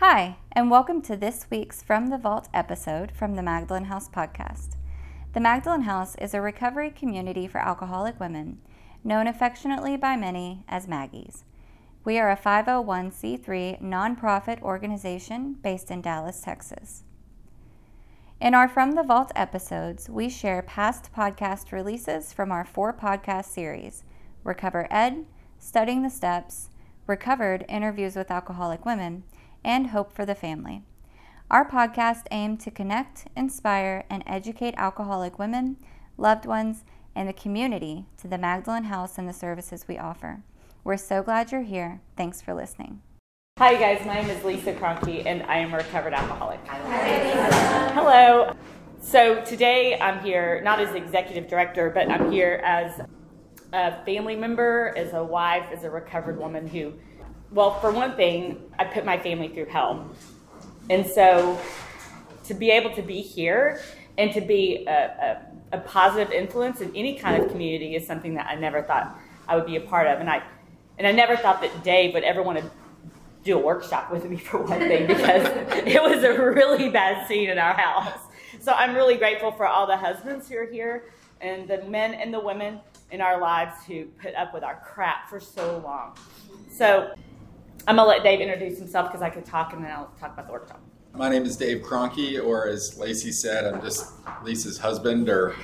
[0.00, 4.76] Hi, and welcome to this week's From the Vault episode from the Magdalen House podcast.
[5.32, 8.58] The Magdalen House is a recovery community for alcoholic women,
[9.02, 11.44] known affectionately by many as Maggies.
[12.04, 17.04] We are a 501c3 nonprofit organization based in Dallas, Texas.
[18.38, 23.46] In our From the Vault episodes, we share past podcast releases from our four podcast
[23.46, 24.04] series
[24.44, 25.24] Recover Ed,
[25.58, 26.68] Studying the Steps,
[27.06, 29.22] Recovered Interviews with Alcoholic Women,
[29.66, 30.82] and Hope for the Family.
[31.50, 35.76] Our podcast aim to connect, inspire, and educate alcoholic women,
[36.16, 36.84] loved ones,
[37.16, 40.42] and the community to the Magdalen House and the services we offer.
[40.84, 42.00] We're so glad you're here.
[42.16, 43.02] Thanks for listening.
[43.58, 44.06] Hi, you guys.
[44.06, 46.60] My name is Lisa Kroencke, and I am a recovered alcoholic.
[46.68, 48.54] Hello.
[49.00, 53.00] So today I'm here not as the executive director, but I'm here as
[53.72, 56.92] a family member, as a wife, as a recovered woman who,
[57.56, 60.10] well, for one thing, I put my family through hell.
[60.90, 61.58] And so
[62.44, 63.80] to be able to be here
[64.18, 65.40] and to be a,
[65.72, 69.18] a, a positive influence in any kind of community is something that I never thought
[69.48, 70.20] I would be a part of.
[70.20, 70.42] And I,
[70.98, 72.70] and I never thought that Dave would ever want to
[73.42, 75.46] do a workshop with me for one thing because
[75.86, 78.20] it was a really bad scene in our house.
[78.60, 82.34] So I'm really grateful for all the husbands who are here and the men and
[82.34, 86.16] the women in our lives who put up with our crap for so long.
[86.70, 87.14] So
[87.88, 90.46] I'm gonna let Dave introduce himself because I could talk and then I'll talk about
[90.46, 90.80] the workshop.
[91.14, 94.12] My name is Dave Kroencke, or as Lacey said, I'm just
[94.42, 95.54] Lisa's husband or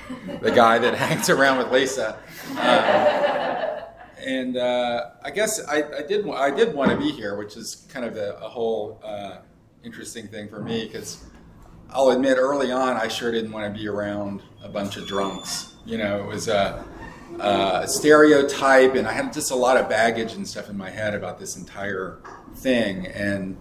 [0.41, 2.17] the guy that hangs around with Lisa.
[2.57, 3.81] Uh,
[4.17, 7.85] and uh, I guess I, I, did I did want to be here, which is
[7.89, 9.39] kind of a, a whole uh,
[9.83, 11.25] interesting thing for me because
[11.89, 15.75] I'll admit early on I sure didn't want to be around a bunch of drunks.
[15.85, 16.83] You know, it was a,
[17.39, 21.13] a stereotype, and I had just a lot of baggage and stuff in my head
[21.13, 22.19] about this entire
[22.55, 23.07] thing.
[23.07, 23.57] And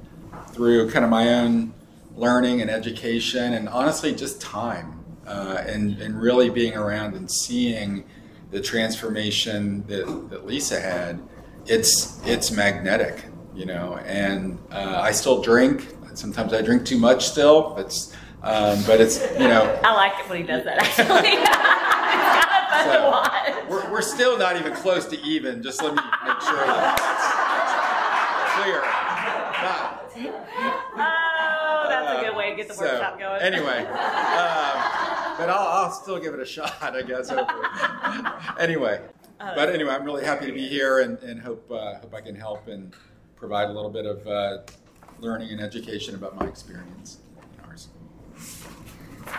[0.48, 1.74] through kind of my own
[2.16, 8.04] learning and education, and honestly just time, uh, and and really being around and seeing
[8.50, 11.20] the transformation that, that Lisa had,
[11.66, 13.24] it's it's magnetic,
[13.54, 13.96] you know.
[14.04, 15.88] And uh, I still drink.
[16.14, 17.76] Sometimes I drink too much still.
[17.78, 19.80] It's um, but it's you know.
[19.84, 20.78] I like it when he does that.
[20.78, 21.30] Actually,
[22.82, 23.66] it's kind of fun so.
[23.68, 25.62] We're, we're still not even close to even.
[25.62, 26.96] Just let me make sure that
[28.38, 28.80] that's clear.
[30.96, 33.42] oh, that's a good way to get the so, workshop going.
[33.42, 33.78] Anyway.
[33.78, 35.02] Um,
[35.38, 37.30] but I'll, I'll still give it a shot, I guess.
[38.58, 39.00] anyway,
[39.40, 42.20] uh, but anyway, I'm really happy to be here and, and hope uh, hope I
[42.20, 42.94] can help and
[43.36, 44.58] provide a little bit of uh,
[45.18, 47.88] learning and education about my experience in ours.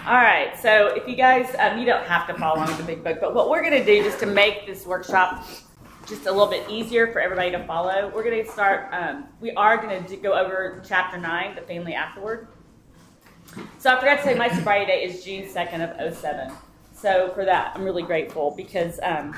[0.06, 2.84] All right, so if you guys, um, you don't have to follow along with the
[2.84, 5.46] big book, but what we're going to do just to make this workshop
[6.08, 8.94] just a little bit easier for everybody to follow, we're going to start.
[8.94, 12.48] Um, we are going to go over chapter nine, the family afterward.
[13.78, 16.52] So I forgot to say my sobriety date is June 2nd of 07.
[16.94, 19.36] So for that, I'm really grateful because um,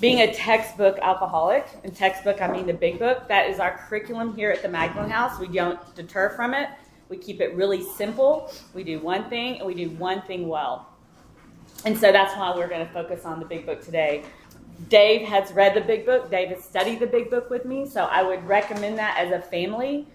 [0.00, 4.36] being a textbook alcoholic, and textbook I mean the big book, that is our curriculum
[4.36, 5.40] here at the Magdalen House.
[5.40, 6.68] We don't deter from it.
[7.08, 8.52] We keep it really simple.
[8.74, 10.88] We do one thing and we do one thing well.
[11.84, 14.24] And so that's why we're going to focus on the big book today.
[14.88, 16.30] Dave has read the big book.
[16.30, 19.40] Dave has studied the big book with me, so I would recommend that as a
[19.40, 20.06] family.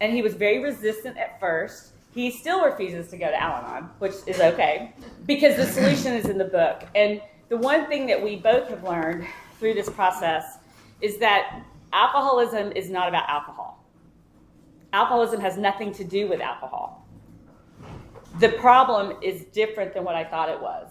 [0.00, 3.90] And he was very resistant at first he still refuses to go to Al Anon,
[3.98, 4.94] which is okay,
[5.26, 6.82] because the solution is in the book.
[6.94, 7.20] And
[7.50, 9.26] the one thing that we both have learned
[9.60, 10.56] through this process
[11.02, 13.75] is that alcoholism is not about alcohol.
[14.92, 17.06] Alcoholism has nothing to do with alcohol.
[18.38, 20.90] The problem is different than what I thought it was.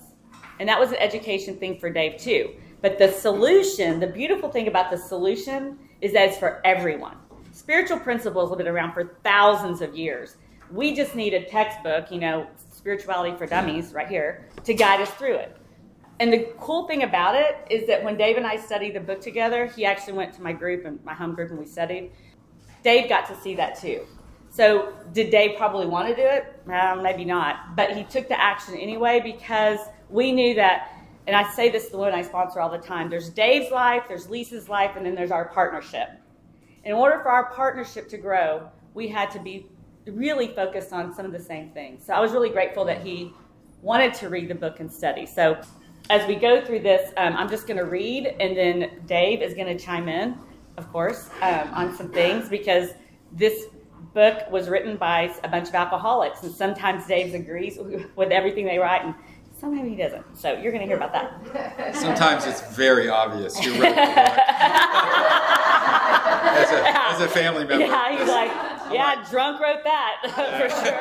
[0.60, 2.56] And that was an education thing for Dave, too.
[2.82, 7.18] But the solution, the beautiful thing about the solution is that it's for everyone.
[7.52, 10.38] Spiritual principles have been around for thousands of years.
[10.72, 15.10] We just need a textbook, you know, Spirituality for Dummies, right here, to guide us
[15.12, 15.58] through it.
[16.20, 19.20] And the cool thing about it is that when Dave and I studied the book
[19.20, 22.12] together, he actually went to my group and my home group and we studied.
[22.86, 24.06] Dave got to see that too.
[24.52, 26.62] So, did Dave probably want to do it?
[26.68, 27.76] Maybe not.
[27.76, 30.92] But he took the action anyway because we knew that,
[31.26, 34.04] and I say this to the women I sponsor all the time there's Dave's life,
[34.08, 36.10] there's Lisa's life, and then there's our partnership.
[36.84, 39.66] In order for our partnership to grow, we had to be
[40.06, 42.06] really focused on some of the same things.
[42.06, 43.34] So I was really grateful that he
[43.82, 45.26] wanted to read the book and study.
[45.26, 45.60] So
[46.12, 49.56] as we go through this, um, I'm just going to read, and then Dave is
[49.56, 50.38] going to chime in,
[50.78, 52.92] of course, um, on some things because
[53.32, 53.66] this
[54.14, 57.78] book was written by a bunch of alcoholics, and sometimes Dave agrees
[58.16, 59.14] with everything they write, and
[59.58, 60.38] sometimes he doesn't.
[60.38, 61.96] So you're going to hear about that.
[61.96, 63.64] Sometimes it's very obvious.
[63.64, 63.98] You're right.
[66.56, 67.86] as, a, as a family member.
[67.86, 68.52] Yeah, he's like,
[68.94, 70.22] Yeah, drunk wrote that
[70.60, 70.92] for sure.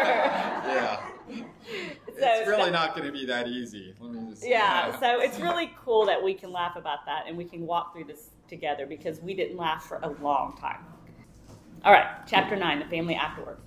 [0.74, 1.00] Yeah.
[2.18, 3.94] So it's really not going to be that easy.
[3.98, 4.46] Let me just.
[4.46, 7.92] Yeah, so it's really cool that we can laugh about that and we can walk
[7.92, 10.84] through this together because we didn't laugh for a long time.
[11.84, 13.58] All right, chapter 9 The Family Afterward.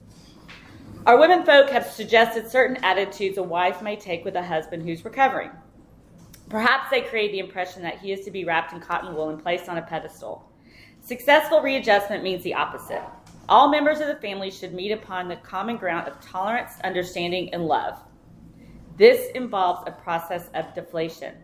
[1.05, 5.03] Our women folk have suggested certain attitudes a wife may take with a husband who's
[5.03, 5.51] recovering.
[6.49, 9.43] Perhaps they create the impression that he is to be wrapped in cotton wool and
[9.43, 10.49] placed on a pedestal.
[11.01, 13.03] Successful readjustment means the opposite.
[13.49, 17.65] All members of the family should meet upon the common ground of tolerance, understanding, and
[17.65, 17.97] love.
[18.97, 21.35] This involves a process of deflation.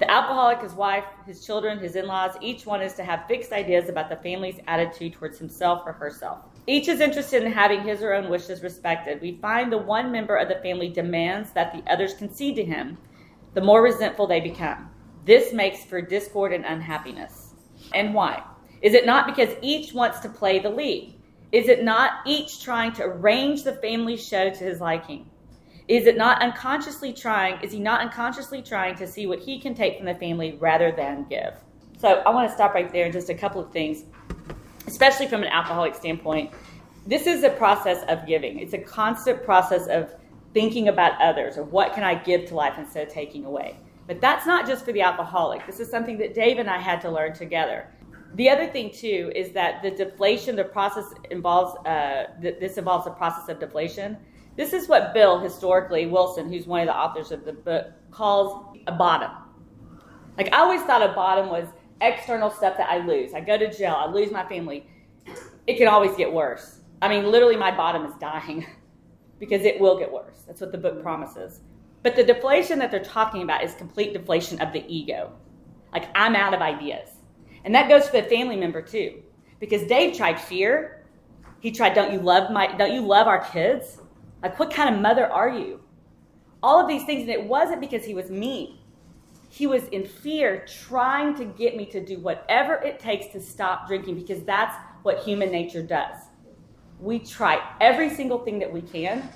[0.00, 3.52] The alcoholic, his wife, his children, his in laws, each one is to have fixed
[3.52, 6.38] ideas about the family's attitude towards himself or herself.
[6.66, 9.20] Each is interested in having his or her own wishes respected.
[9.20, 12.96] We find the one member of the family demands that the others concede to him,
[13.52, 14.88] the more resentful they become.
[15.26, 17.52] This makes for discord and unhappiness.
[17.92, 18.42] And why?
[18.80, 21.14] Is it not because each wants to play the lead?
[21.52, 25.29] Is it not each trying to arrange the family show to his liking?
[25.90, 29.74] Is it not unconsciously trying, is he not unconsciously trying to see what he can
[29.74, 31.54] take from the family rather than give?
[31.98, 33.06] So I want to stop right there.
[33.06, 34.04] And just a couple of things,
[34.86, 36.52] especially from an alcoholic standpoint.
[37.08, 38.60] This is a process of giving.
[38.60, 40.14] It's a constant process of
[40.54, 43.76] thinking about others or what can I give to life instead of taking away.
[44.06, 45.66] But that's not just for the alcoholic.
[45.66, 47.88] This is something that Dave and I had to learn together.
[48.34, 51.74] The other thing too is that the deflation, the process involves.
[51.84, 54.16] Uh, th- this involves a process of deflation.
[54.60, 58.76] This is what Bill historically Wilson, who's one of the authors of the book, calls
[58.86, 59.30] a bottom.
[60.36, 61.66] Like I always thought a bottom was
[62.02, 63.32] external stuff that I lose.
[63.32, 64.86] I go to jail, I lose my family.
[65.66, 66.80] It can always get worse.
[67.00, 68.66] I mean, literally, my bottom is dying
[69.40, 70.42] because it will get worse.
[70.46, 71.60] That's what the book promises.
[72.02, 75.32] But the deflation that they're talking about is complete deflation of the ego.
[75.90, 77.08] Like I'm out of ideas.
[77.64, 79.22] And that goes for the family member too.
[79.58, 81.06] Because Dave tried fear.
[81.60, 83.96] He tried, don't you love my don't you love our kids?
[84.42, 85.80] Like what kind of mother are you?
[86.62, 88.78] All of these things, and it wasn't because he was mean.
[89.48, 93.88] He was in fear, trying to get me to do whatever it takes to stop
[93.88, 96.16] drinking because that's what human nature does.
[97.00, 99.28] We try every single thing that we can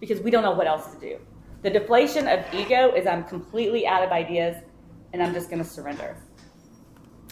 [0.00, 1.18] because we don't know what else to do.
[1.62, 4.56] The deflation of ego is I'm completely out of ideas
[5.12, 6.16] and I'm just going to surrender.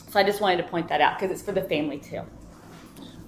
[0.09, 2.23] So I just wanted to point that out because it's for the family too.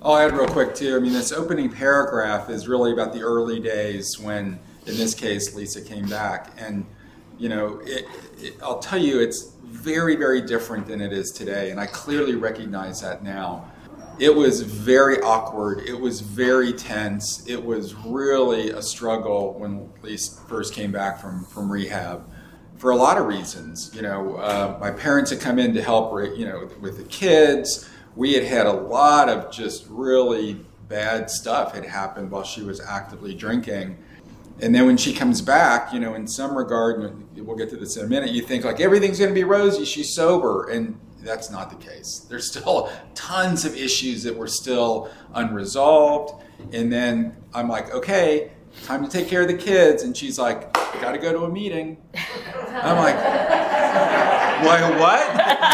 [0.04, 0.96] I'll add real quick too.
[0.96, 5.54] I mean, this opening paragraph is really about the early days when, in this case,
[5.54, 6.84] Lisa came back, and
[7.38, 8.06] you know, it,
[8.38, 12.34] it, I'll tell you, it's very, very different than it is today, and I clearly
[12.34, 13.70] recognize that now.
[14.19, 15.88] It was very awkward.
[15.88, 17.46] It was very tense.
[17.49, 22.28] It was really a struggle when Lisa first came back from from rehab
[22.76, 23.93] for a lot of reasons.
[23.94, 27.88] You know, uh, my parents had come in to help, you know, with the kids.
[28.14, 32.81] We had had a lot of just really bad stuff had happened while she was
[32.81, 33.97] actively drinking.
[34.61, 37.97] And then when she comes back, you know, in some regard, we'll get to this
[37.97, 39.85] in a minute, you think like everything's going to be rosy.
[39.85, 40.69] She's sober.
[40.69, 42.26] And that's not the case.
[42.29, 46.44] There's still tons of issues that were still unresolved.
[46.73, 48.53] And then I'm like, okay,
[48.85, 50.03] time to take care of the kids.
[50.03, 51.97] And she's like, got to go to a meeting.
[52.14, 53.17] I'm like,
[54.64, 55.71] why, what?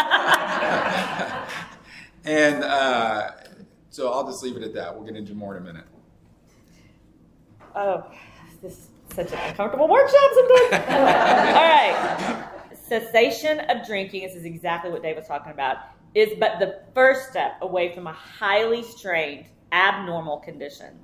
[2.29, 3.31] And uh,
[3.89, 4.95] so I'll just leave it at that.
[4.95, 5.85] We'll get into more in a minute.
[7.75, 8.05] Oh,
[8.61, 10.89] this is such an uncomfortable workshop sometimes.
[10.89, 12.45] All right.
[12.87, 15.77] Cessation of drinking, this is exactly what Dave was talking about,
[16.13, 20.99] is but the first step away from a highly strained, abnormal condition.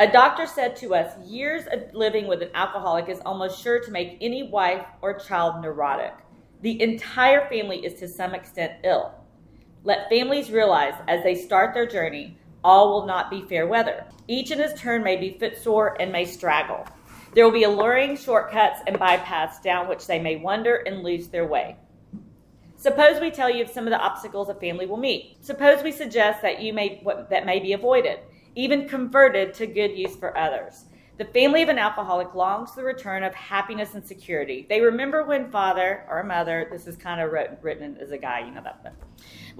[0.00, 3.90] A doctor said to us, years of living with an alcoholic is almost sure to
[3.92, 6.14] make any wife or child neurotic.
[6.62, 9.19] The entire family is to some extent ill.
[9.84, 14.04] Let families realize as they start their journey, all will not be fair weather.
[14.28, 16.86] Each in his turn may be footsore and may straggle.
[17.34, 21.46] There will be alluring shortcuts and bypaths down which they may wander and lose their
[21.46, 21.76] way.
[22.76, 25.36] Suppose we tell you of some of the obstacles a family will meet.
[25.40, 28.20] Suppose we suggest that you may that may be avoided
[28.54, 30.84] even converted to good use for others.
[31.18, 34.66] The family of an alcoholic longs for the return of happiness and security.
[34.68, 37.30] They remember when father or mother, this is kind of
[37.62, 38.94] written as a guy, you know that, but,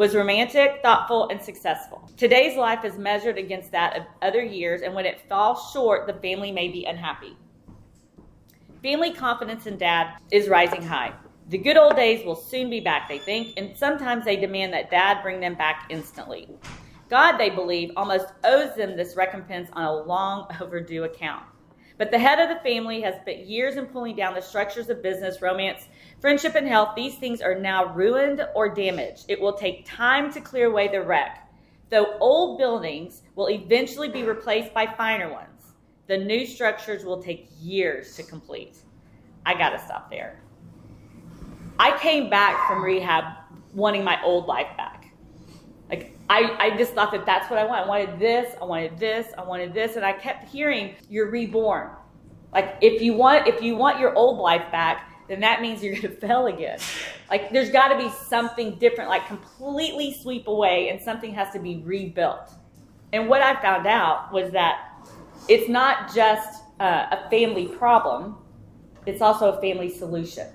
[0.01, 2.11] was romantic, thoughtful, and successful.
[2.17, 6.15] Today's life is measured against that of other years, and when it falls short, the
[6.15, 7.37] family may be unhappy.
[8.83, 11.13] Family confidence in dad is rising high.
[11.51, 14.91] The good old days will soon be back, they think, and sometimes they demand that
[14.91, 16.49] dad bring them back instantly.
[17.11, 21.45] God, they believe, almost owes them this recompense on a long overdue account.
[21.99, 25.03] But the head of the family has spent years in pulling down the structures of
[25.03, 25.89] business, romance,
[26.21, 26.95] friendship, and health.
[26.95, 29.25] These things are now ruined or damaged.
[29.29, 31.49] It will take time to clear away the wreck.
[31.89, 35.73] Though old buildings will eventually be replaced by finer ones,
[36.07, 38.79] the new structures will take years to complete.
[39.47, 40.41] I got to stop there.
[41.79, 43.25] I came back from rehab
[43.73, 45.13] wanting my old life back.
[45.89, 47.87] Like, I, I just thought that that's what I want.
[47.87, 49.97] I wanted this, I wanted this, I wanted this.
[49.97, 51.91] And I kept hearing, you're reborn.
[52.53, 55.93] Like, if you want, if you want your old life back, then that means you're
[55.95, 56.79] going to fail again.
[57.31, 61.61] Like, there's got to be something different, like completely sweep away, and something has to
[61.61, 62.51] be rebuilt.
[63.13, 64.91] And what I found out was that
[65.49, 68.37] it's not just uh, a family problem,
[69.07, 70.47] it's also a family solution.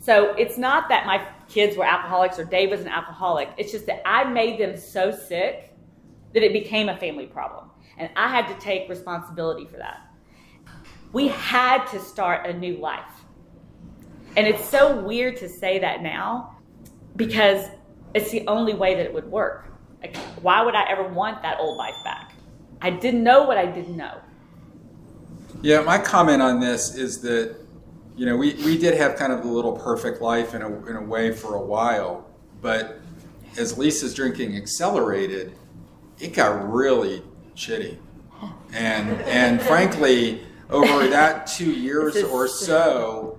[0.00, 3.50] So it's not that my kids were alcoholics or Dave was an alcoholic.
[3.58, 5.74] It's just that I made them so sick
[6.32, 7.70] that it became a family problem.
[7.98, 10.00] And I had to take responsibility for that.
[11.12, 13.19] We had to start a new life.
[14.36, 16.56] And it's so weird to say that now
[17.16, 17.66] because
[18.14, 19.66] it's the only way that it would work.
[20.02, 22.32] Like, why would I ever want that old life back?
[22.80, 24.20] I didn't know what I didn't know.
[25.62, 27.56] Yeah, my comment on this is that
[28.20, 30.96] you know, we, we did have kind of the little perfect life in a, in
[30.96, 32.28] a way for a while,
[32.60, 33.00] but
[33.56, 35.54] as Lisa's drinking accelerated,
[36.18, 37.22] it got really
[37.56, 37.96] shitty.
[38.74, 43.38] And, and frankly, over that two years or so,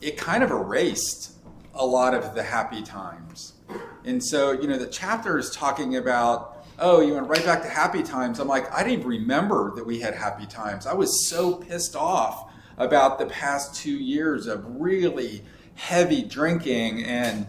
[0.00, 1.32] it kind of erased
[1.74, 3.54] a lot of the happy times.
[4.04, 7.68] And so, you know, the chapter is talking about, oh, you went right back to
[7.68, 8.38] happy times.
[8.38, 10.86] I'm like, I didn't remember that we had happy times.
[10.86, 15.42] I was so pissed off about the past two years of really
[15.74, 17.46] heavy drinking and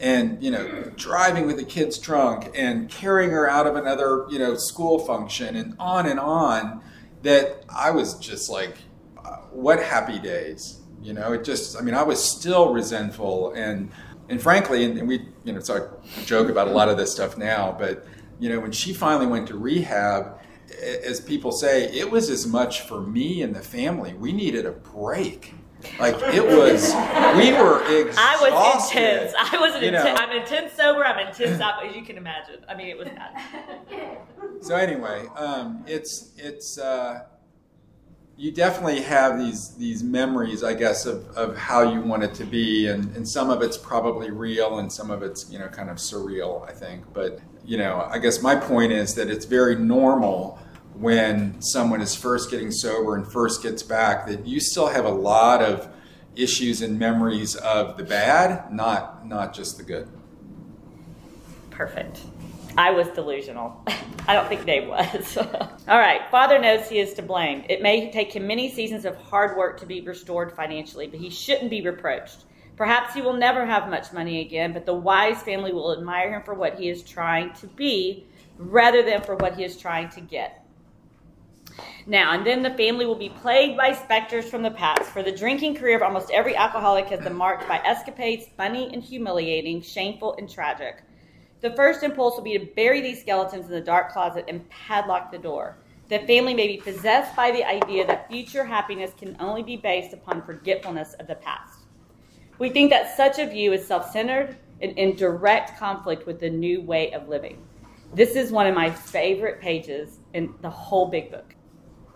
[0.00, 4.38] and you know driving with the kids drunk and carrying her out of another you
[4.38, 6.82] know school function and on and on
[7.22, 8.76] that i was just like
[9.24, 13.90] uh, what happy days you know it just i mean i was still resentful and
[14.28, 17.10] and frankly and, and we you know so i joke about a lot of this
[17.10, 18.06] stuff now but
[18.38, 20.40] you know when she finally went to rehab
[20.82, 24.14] as people say, it was as much for me and the family.
[24.14, 25.54] We needed a break.
[25.98, 26.92] Like it was,
[27.38, 28.18] we were exhausted.
[28.18, 29.34] I was intense.
[29.38, 30.20] I was an intense.
[30.20, 31.04] I'm intense sober.
[31.04, 32.56] I'm intense up, as you can imagine.
[32.68, 34.18] I mean, it was bad.
[34.60, 37.24] so anyway, um, it's it's uh,
[38.40, 42.44] you definitely have these these memories, I guess, of, of how you want it to
[42.44, 45.90] be, and, and some of it's probably real, and some of it's you know kind
[45.90, 47.04] of surreal, I think.
[47.12, 50.58] But you know, I guess my point is that it's very normal
[50.94, 55.10] when someone is first getting sober and first gets back that you still have a
[55.10, 55.92] lot of
[56.34, 60.08] issues and memories of the bad, not not just the good.
[61.68, 62.22] Perfect.
[62.80, 63.78] I was delusional.
[64.26, 65.36] I don't think Dave was.
[65.88, 66.22] All right.
[66.30, 67.62] Father knows he is to blame.
[67.68, 71.28] It may take him many seasons of hard work to be restored financially, but he
[71.28, 72.44] shouldn't be reproached.
[72.76, 76.42] Perhaps he will never have much money again, but the wise family will admire him
[76.42, 80.22] for what he is trying to be rather than for what he is trying to
[80.22, 80.64] get.
[82.06, 85.36] Now, and then the family will be plagued by specters from the past, for the
[85.36, 90.34] drinking career of almost every alcoholic has been marked by escapades funny and humiliating, shameful
[90.38, 91.02] and tragic.
[91.60, 95.30] The first impulse will be to bury these skeletons in the dark closet and padlock
[95.30, 95.76] the door.
[96.08, 100.12] The family may be possessed by the idea that future happiness can only be based
[100.14, 101.80] upon forgetfulness of the past.
[102.58, 106.50] We think that such a view is self centered and in direct conflict with the
[106.50, 107.62] new way of living.
[108.14, 111.54] This is one of my favorite pages in the whole big book.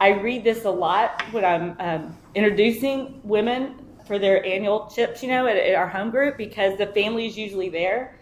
[0.01, 5.29] I read this a lot when I'm um, introducing women for their annual chips, you
[5.29, 8.19] know, at, at our home group because the family is usually there.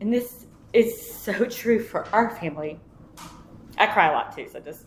[0.00, 2.80] And this is so true for our family.
[3.78, 4.86] I cry a lot too, so just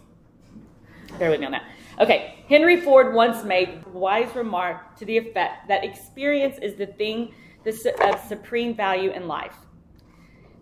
[1.17, 1.63] bear with me on that.
[1.99, 6.87] Okay, Henry Ford once made a wise remark to the effect that experience is the
[6.87, 7.33] thing
[8.01, 9.55] of supreme value in life.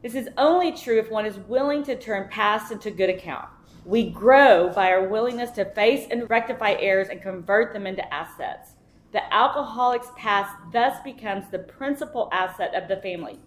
[0.01, 3.47] This is only true if one is willing to turn past into good account.
[3.85, 8.71] We grow by our willingness to face and rectify errors and convert them into assets.
[9.11, 13.39] The alcoholic's past thus becomes the principal asset of the family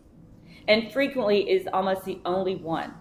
[0.69, 2.95] and frequently is almost the only one.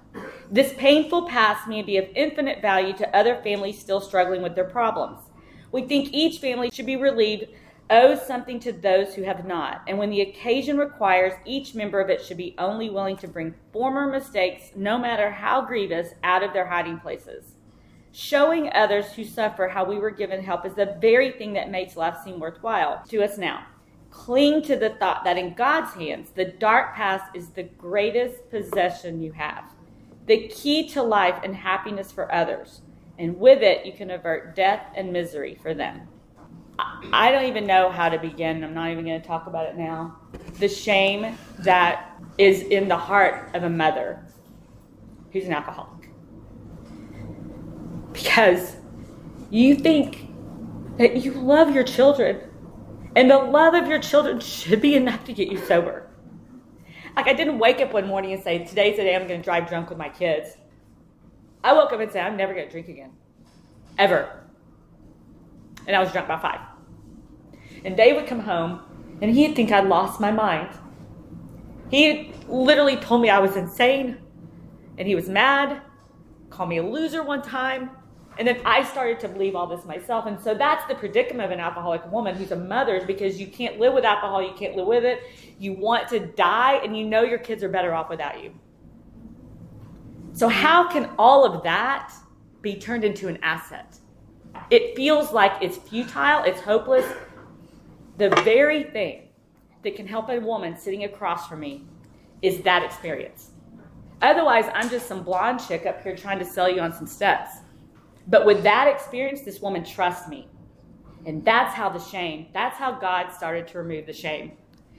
[0.50, 4.66] This painful past may be of infinite value to other families still struggling with their
[4.66, 5.20] problems.
[5.72, 7.46] We think each family should be relieved
[7.92, 12.10] owes something to those who have not, and when the occasion requires, each member of
[12.10, 16.54] it should be only willing to bring former mistakes, no matter how grievous, out of
[16.54, 17.56] their hiding places.
[18.14, 21.98] Showing others who suffer how we were given help is the very thing that makes
[21.98, 23.66] life seem worthwhile to us now.
[24.12, 29.22] Cling to the thought that in God's hands, the dark past is the greatest possession
[29.22, 29.64] you have,
[30.28, 32.82] the key to life and happiness for others.
[33.18, 36.08] And with it, you can avert death and misery for them.
[37.14, 38.64] I don't even know how to begin.
[38.64, 40.18] I'm not even going to talk about it now.
[40.60, 44.26] The shame that is in the heart of a mother
[45.32, 46.10] who's an alcoholic.
[48.12, 48.76] Because
[49.50, 50.28] you think
[50.98, 52.42] that you love your children,
[53.16, 56.08] and the love of your children should be enough to get you sober.
[57.16, 59.44] Like, I didn't wake up one morning and say, Today's the day I'm going to
[59.44, 60.56] drive drunk with my kids.
[61.64, 63.12] I woke up and said, I'm never going to drink again.
[63.98, 64.46] Ever.
[65.88, 66.62] And I was drunk by five.
[67.84, 68.82] And Dave would come home,
[69.22, 70.70] and he'd think I'd lost my mind.
[71.90, 74.18] He literally told me I was insane,
[74.98, 75.82] and he was mad,
[76.50, 77.90] called me a loser one time.
[78.38, 80.26] And then I started to believe all this myself.
[80.26, 83.80] And so that's the predicament of an alcoholic woman who's a mother because you can't
[83.80, 85.22] live with alcohol, you can't live with it.
[85.60, 88.54] You want to die, and you know your kids are better off without you.
[90.34, 92.14] So, how can all of that
[92.62, 93.98] be turned into an asset?
[94.70, 97.06] It feels like it's futile, it's hopeless.
[98.18, 99.30] The very thing
[99.84, 101.86] that can help a woman sitting across from me
[102.42, 103.52] is that experience.
[104.22, 107.58] Otherwise, I'm just some blonde chick up here trying to sell you on some steps.
[108.28, 110.48] But with that experience, this woman trusts me.
[111.26, 114.54] And that's how the shame, that's how God started to remove the shame.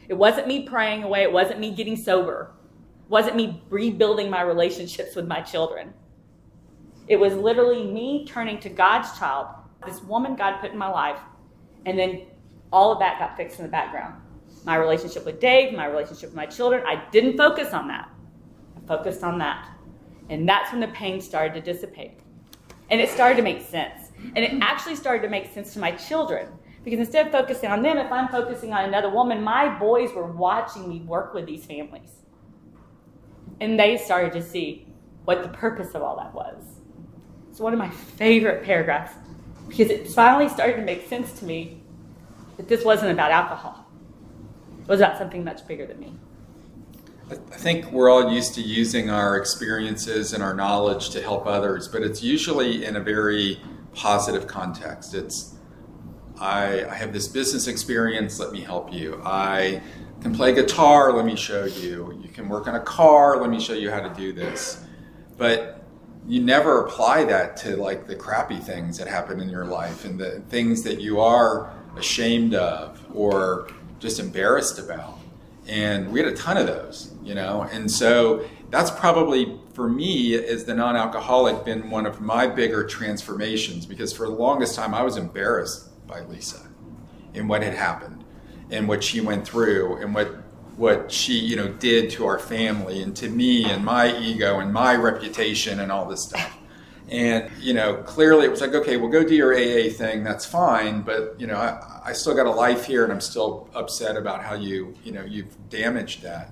[0.08, 2.52] It wasn't me praying away, it wasn't me getting sober,
[3.04, 5.92] it wasn't me rebuilding my relationships with my children.
[7.08, 9.48] It was literally me turning to God's child,
[9.84, 11.18] this woman God put in my life,
[11.86, 12.22] and then
[12.72, 14.14] all of that got fixed in the background.
[14.64, 18.08] My relationship with Dave, my relationship with my children, I didn't focus on that.
[18.76, 19.68] I focused on that.
[20.28, 22.21] And that's when the pain started to dissipate.
[22.90, 24.10] And it started to make sense.
[24.34, 26.48] And it actually started to make sense to my children.
[26.84, 30.26] Because instead of focusing on them, if I'm focusing on another woman, my boys were
[30.26, 32.10] watching me work with these families.
[33.60, 34.86] And they started to see
[35.24, 36.62] what the purpose of all that was.
[37.50, 39.12] It's one of my favorite paragraphs
[39.68, 41.82] because it finally started to make sense to me
[42.56, 43.86] that this wasn't about alcohol.
[44.80, 46.14] It was about something much bigger than me.
[47.32, 51.88] I think we're all used to using our experiences and our knowledge to help others,
[51.88, 53.60] but it's usually in a very
[53.94, 55.14] positive context.
[55.14, 55.54] It's,
[56.38, 59.20] I, I have this business experience, let me help you.
[59.24, 59.80] I
[60.20, 62.18] can play guitar, let me show you.
[62.22, 64.84] You can work on a car, let me show you how to do this.
[65.36, 65.84] But
[66.26, 70.18] you never apply that to like the crappy things that happen in your life and
[70.18, 73.68] the things that you are ashamed of or
[73.98, 75.18] just embarrassed about
[75.66, 77.68] and we had a ton of those you know?
[77.72, 83.86] And so that's probably for me as the non-alcoholic been one of my bigger transformations
[83.86, 86.68] because for the longest time i was embarrassed by lisa
[87.34, 88.22] and what had happened
[88.70, 90.28] and what she went through and what
[90.76, 94.72] what she you know did to our family and to me and my ego and
[94.72, 96.58] my reputation and all this stuff
[97.12, 100.24] and you know clearly it was like okay well go do your aa thing.
[100.24, 101.02] That's fine.
[101.02, 104.42] But you know I, I still got a life here and i'm still upset about
[104.42, 106.50] how you you know you've damaged that.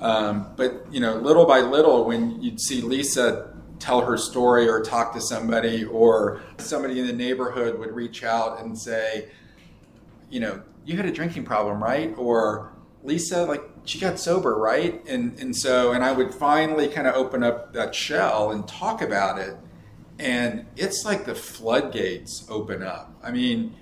[0.00, 4.80] Um, but you know little by little when you'd see lisa tell her story or
[4.80, 9.28] talk to somebody or somebody in the neighborhood would reach out and say
[10.30, 12.14] you know you had a drinking problem right?
[12.16, 15.04] Or lisa like she got sober right?
[15.06, 19.02] And and so and i would finally kind of open up that shell and talk
[19.02, 19.54] about it
[20.24, 23.12] and it's like the floodgates open up.
[23.22, 23.76] I mean,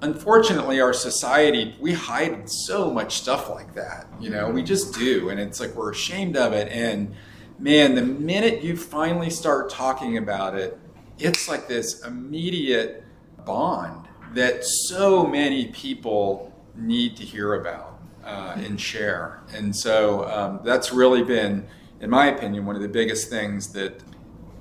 [0.00, 4.06] unfortunately, our society, we hide so much stuff like that.
[4.20, 5.30] You know, we just do.
[5.30, 6.70] And it's like we're ashamed of it.
[6.70, 7.12] And
[7.58, 10.78] man, the minute you finally start talking about it,
[11.18, 13.04] it's like this immediate
[13.44, 19.42] bond that so many people need to hear about uh, and share.
[19.52, 21.66] And so um, that's really been,
[22.00, 24.00] in my opinion, one of the biggest things that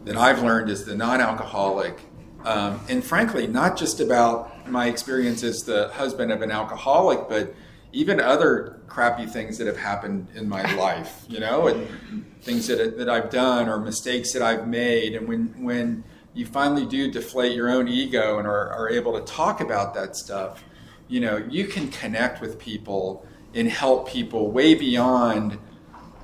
[0.06, 2.00] that I've learned as the non-alcoholic,
[2.46, 7.54] um, and frankly, not just about my experience as the husband of an alcoholic, but
[7.94, 12.98] even other crappy things that have happened in my life, you know, and things that
[12.98, 17.54] that I've done or mistakes that I've made, and when when you finally do deflate
[17.54, 20.64] your own ego and are, are able to talk about that stuff,
[21.10, 25.60] you know, you can connect with people and help people way beyond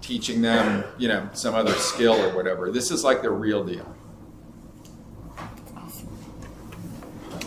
[0.07, 2.71] teaching them, you know, some other skill or whatever.
[2.71, 3.93] This is like the real deal.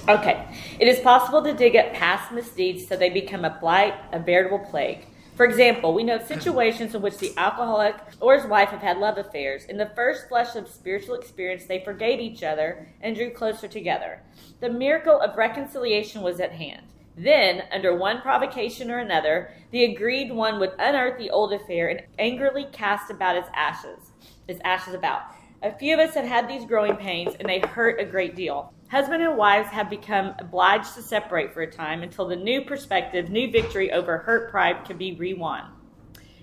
[0.07, 0.47] Okay.
[0.79, 4.59] It is possible to dig up past misdeeds so they become a blight, a veritable
[4.59, 5.07] plague.
[5.37, 9.17] For example, we know situations in which the alcoholic or his wife have had love
[9.17, 9.65] affairs.
[9.65, 14.21] In the first flush of spiritual experience, they forgave each other and drew closer together.
[14.61, 16.83] The miracle of reconciliation was at hand.
[17.23, 22.01] Then, under one provocation or another, the aggrieved one would unearth the old affair and
[22.19, 24.13] angrily cast about its ashes,
[24.49, 25.25] its ashes about.
[25.63, 28.73] A few of us have had these growing pains, and they hurt a great deal.
[28.91, 33.29] Husband and wives have become obliged to separate for a time until the new perspective,
[33.29, 35.65] new victory over hurt pride can be re-won.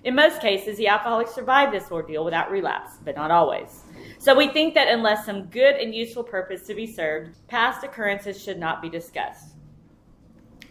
[0.04, 3.82] In most cases, the alcoholic survived this ordeal without relapse, but not always.
[4.20, 8.40] So we think that unless some good and useful purpose to be served, past occurrences
[8.40, 9.57] should not be discussed.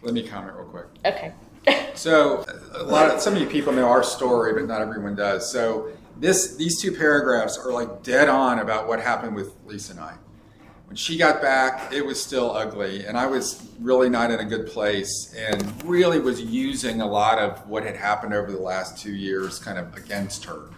[0.07, 0.85] Let me comment real quick.
[1.05, 1.33] Okay.
[1.95, 5.51] So, a lot of some of you people know our story, but not everyone does.
[5.51, 9.99] So, this these two paragraphs are like dead on about what happened with Lisa and
[9.99, 10.13] I.
[10.85, 14.45] When she got back, it was still ugly, and I was really not in a
[14.45, 19.01] good place, and really was using a lot of what had happened over the last
[19.01, 20.69] two years kind of against her,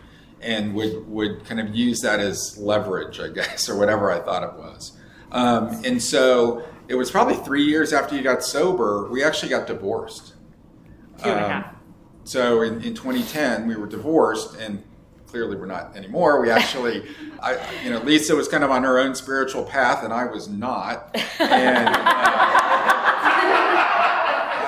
[0.41, 4.41] and would would kind of use that as leverage, I guess, or whatever I thought
[4.41, 4.93] it was.
[5.31, 9.67] Um, and so it was probably three years after you got sober, we actually got
[9.67, 10.33] divorced.
[11.23, 11.75] Two and a Um, half.
[12.25, 14.83] So in, in 2010, we were divorced, and
[15.27, 16.41] clearly we're not anymore.
[16.41, 17.03] We actually,
[17.41, 20.47] I, you know, Lisa was kind of on her own spiritual path, and I was
[20.49, 21.15] not.
[21.39, 21.91] And uh,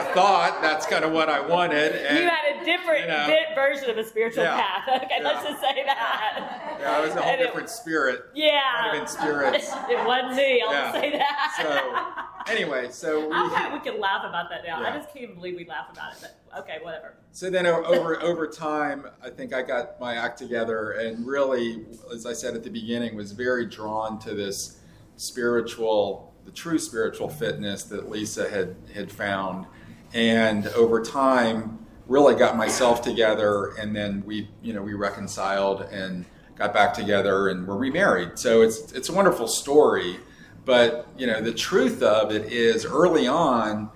[0.04, 1.96] I thought that's kind of what I wanted.
[1.96, 2.32] And, a
[2.66, 3.28] different you know.
[3.28, 4.62] bit version of a spiritual Yeah.
[4.62, 5.04] path.
[5.04, 5.50] Okay, let's Yeah.
[5.52, 6.78] just say that.
[6.80, 8.26] yeah, I was a whole And it- different spirit.
[8.34, 8.60] Yeah.
[8.82, 9.72] Might have been spirits.
[9.90, 10.62] it wasn't me.
[10.62, 10.92] I'll Yeah.
[10.94, 12.44] say that.
[12.48, 14.82] So anyway, so we, glad we can laugh about that now.
[14.84, 16.30] I just can't even believe we laugh about it.
[16.52, 17.14] But okay, whatever.
[17.32, 22.26] So then over over time, I think I got my act together and really, as
[22.26, 24.80] I said at the beginning, was very drawn to this
[25.16, 29.66] spiritual, the true spiritual fitness that Lisa had had found,
[30.14, 31.81] and over time,
[32.12, 37.48] really got myself together, and then we, you know, we reconciled and got back together
[37.48, 38.38] and were remarried.
[38.38, 40.18] So it's it's a wonderful story,
[40.66, 43.90] but you know, the truth of it is early on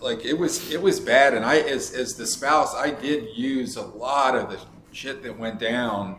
[0.00, 1.34] like it was it was bad.
[1.34, 4.58] And i as as the spouse i did use a lot of the
[4.92, 6.18] shit that went down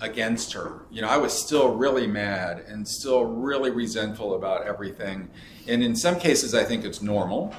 [0.00, 0.86] against her.
[0.90, 5.28] You know i was still really mad and still really resentful about everything.
[5.68, 7.54] And in some cases i think it's normal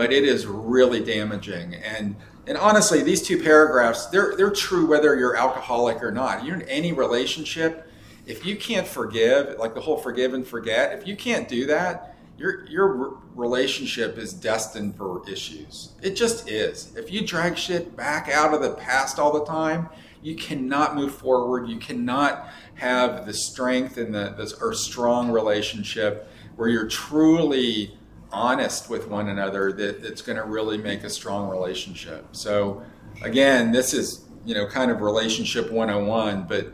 [0.00, 5.14] but it is really damaging and and honestly these two paragraphs they're they're true whether
[5.14, 7.92] you're alcoholic or not you're in any relationship
[8.24, 12.16] if you can't forgive like the whole forgive and forget if you can't do that
[12.38, 15.90] your your relationship is destined for issues.
[16.00, 16.96] It just is.
[16.96, 19.90] If you drag shit back out of the past all the time,
[20.22, 21.68] you cannot move forward.
[21.68, 27.98] You cannot have the strength and the this or strong relationship where you're truly
[28.32, 32.24] honest with one another that it's going to really make a strong relationship.
[32.32, 32.82] So
[33.22, 36.68] again, this is, you know, kind of relationship 101, but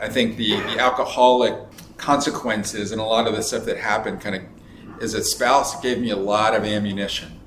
[0.00, 1.54] I think the, the alcoholic
[1.96, 4.42] consequences and a lot of the stuff that happened kind of
[5.02, 7.38] as a spouse gave me a lot of ammunition.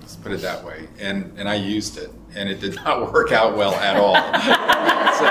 [0.00, 0.88] Let's put it that way.
[0.98, 4.14] And and I used it and it did not work out well at all.
[5.18, 5.24] So-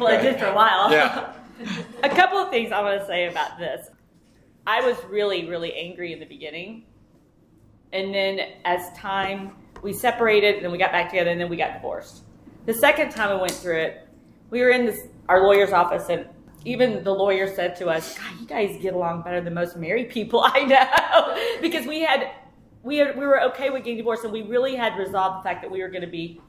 [0.00, 0.90] Well, it did for a while.
[0.90, 1.34] Yeah.
[2.02, 3.88] a couple of things I want to say about this.
[4.70, 6.84] I was really, really angry in the beginning.
[7.92, 11.56] And then as time, we separated and then we got back together and then we
[11.56, 12.22] got divorced.
[12.66, 14.06] The second time I went through it,
[14.50, 16.24] we were in this our lawyer's office and
[16.64, 20.08] even the lawyer said to us, God, you guys get along better than most married
[20.08, 21.60] people I know.
[21.60, 22.30] because we had
[22.84, 25.62] we had, we were okay with getting divorced and we really had resolved the fact
[25.62, 26.40] that we were going to be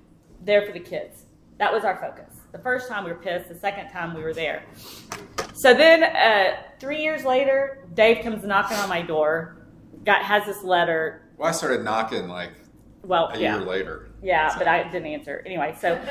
[0.44, 1.26] there for the kids.
[1.58, 2.41] That was our focus.
[2.52, 4.64] The first time we were pissed, the second time we were there.
[5.54, 9.58] So then, uh, three years later, Dave comes knocking on my door.
[10.06, 11.30] Got has this letter.
[11.38, 12.52] Well, I started knocking like
[13.04, 14.10] Well, a yeah, year later.
[14.22, 15.76] yeah, but I didn't answer anyway.
[15.80, 16.02] So um,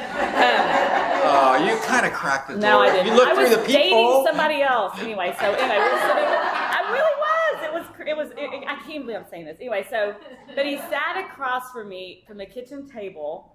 [1.22, 2.62] Oh, you kind of cracked the door.
[2.62, 3.06] no, I didn't.
[3.08, 4.24] You looked I through the dating peephole.
[4.24, 5.34] somebody else anyway.
[5.38, 6.24] So anyway, we're sitting.
[6.30, 7.64] I really was.
[7.64, 8.08] It was.
[8.08, 8.30] It was.
[8.38, 9.56] It, I can't believe I'm saying this.
[9.60, 10.14] Anyway, so
[10.54, 13.54] but he sat across from me from the kitchen table.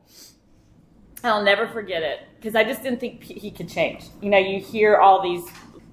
[1.25, 4.05] I'll never forget it because I just didn't think he could change.
[4.21, 5.43] You know, you hear all these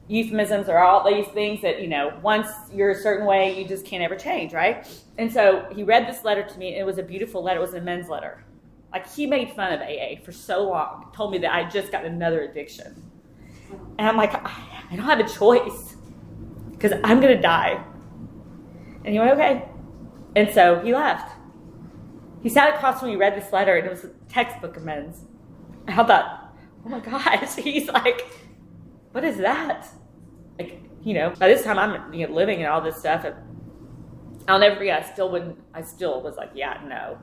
[0.08, 3.86] euphemisms or all these things that you know once you're a certain way you just
[3.86, 4.86] can't ever change right?
[5.16, 7.60] And so he read this letter to me and it was a beautiful letter.
[7.60, 8.44] It was a men's letter.
[8.92, 12.04] Like he made fun of aa for so long told me that i just got
[12.04, 13.10] another addiction.
[13.98, 15.96] And i'm like i I don't have a choice
[16.72, 17.82] because i'm going to die.
[19.04, 19.66] And he went okay.
[20.36, 21.31] And so he left
[22.42, 25.14] he sat across from me read this letter and it was a textbook and
[25.88, 28.26] i thought oh my gosh he's like
[29.12, 29.86] what is that?
[30.58, 33.24] Like, you know, by this time I'm you know, living and all this stuff.
[33.24, 33.36] And
[34.48, 37.18] I'll never forget, I still wouldn't, I still was like, yeah, no.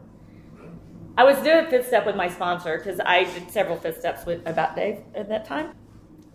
[1.18, 4.48] I was doing fifth step with my sponsor because I did several fifth steps with
[4.48, 5.74] about Dave at that time.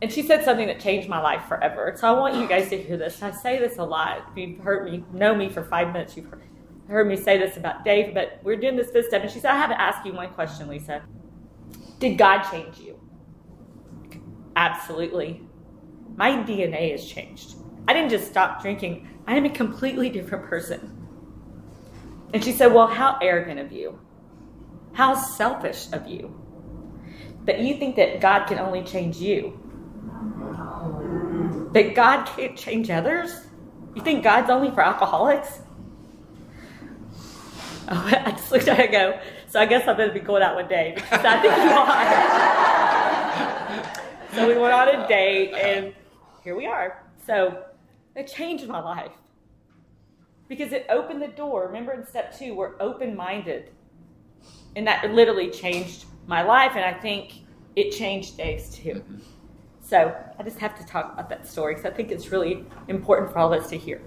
[0.03, 1.95] And she said something that changed my life forever.
[1.97, 3.23] So I want you guys to hear this.
[3.23, 4.27] I say this a lot.
[4.31, 6.43] If you've heard me, know me for five minutes, you've heard,
[6.89, 9.23] heard me say this about Dave, but we're doing this fifth step.
[9.23, 11.03] And she said, I have to ask you one question, Lisa.
[11.99, 13.01] Did God change you?
[14.57, 15.43] Absolutely.
[16.17, 17.57] My DNA has changed.
[17.89, 20.91] I didn't just stop drinking, I am a completely different person.
[22.33, 23.99] And she said, Well, how arrogant of you.
[24.93, 26.41] How selfish of you.
[27.45, 29.61] That you think that God can only change you.
[31.73, 33.47] That God can't change others?
[33.95, 35.61] You think God's only for alcoholics?
[37.89, 40.43] Oh, I just looked at it and go, so I guess I better be going
[40.43, 41.71] out one day because I think you
[43.81, 44.47] are.
[44.47, 45.95] so we went on a date and
[46.43, 47.03] here we are.
[47.27, 47.65] So
[48.15, 49.13] it changed my life
[50.49, 51.67] because it opened the door.
[51.67, 53.71] Remember in step two, we're open minded.
[54.77, 56.73] And that literally changed my life.
[56.75, 57.43] And I think
[57.77, 58.95] it changed Dave's too.
[58.95, 59.19] Mm-hmm.
[59.81, 63.33] So I just have to talk about that story because I think it's really important
[63.33, 64.01] for all of us to hear.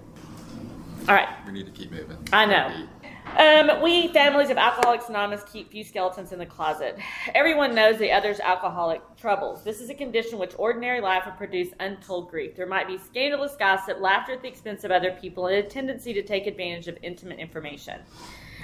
[1.08, 1.30] All right.
[1.46, 2.18] We need to keep moving.
[2.34, 2.88] I know.
[3.36, 6.98] Um, we families of Alcoholics Anonymous keep few skeletons in the closet.
[7.36, 9.64] Everyone knows the other's alcoholic troubles.
[9.64, 12.56] This is a condition which ordinary life would produce untold grief.
[12.56, 16.14] There might be scandalous gossip, laughter at the expense of other people, and a tendency
[16.14, 18.02] to take advantage of intimate information.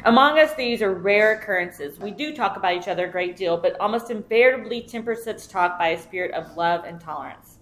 [0.05, 1.99] Among us, these are rare occurrences.
[1.99, 5.77] We do talk about each other a great deal, but almost invariably temper such talk
[5.77, 7.52] by a spirit of love and tolerance.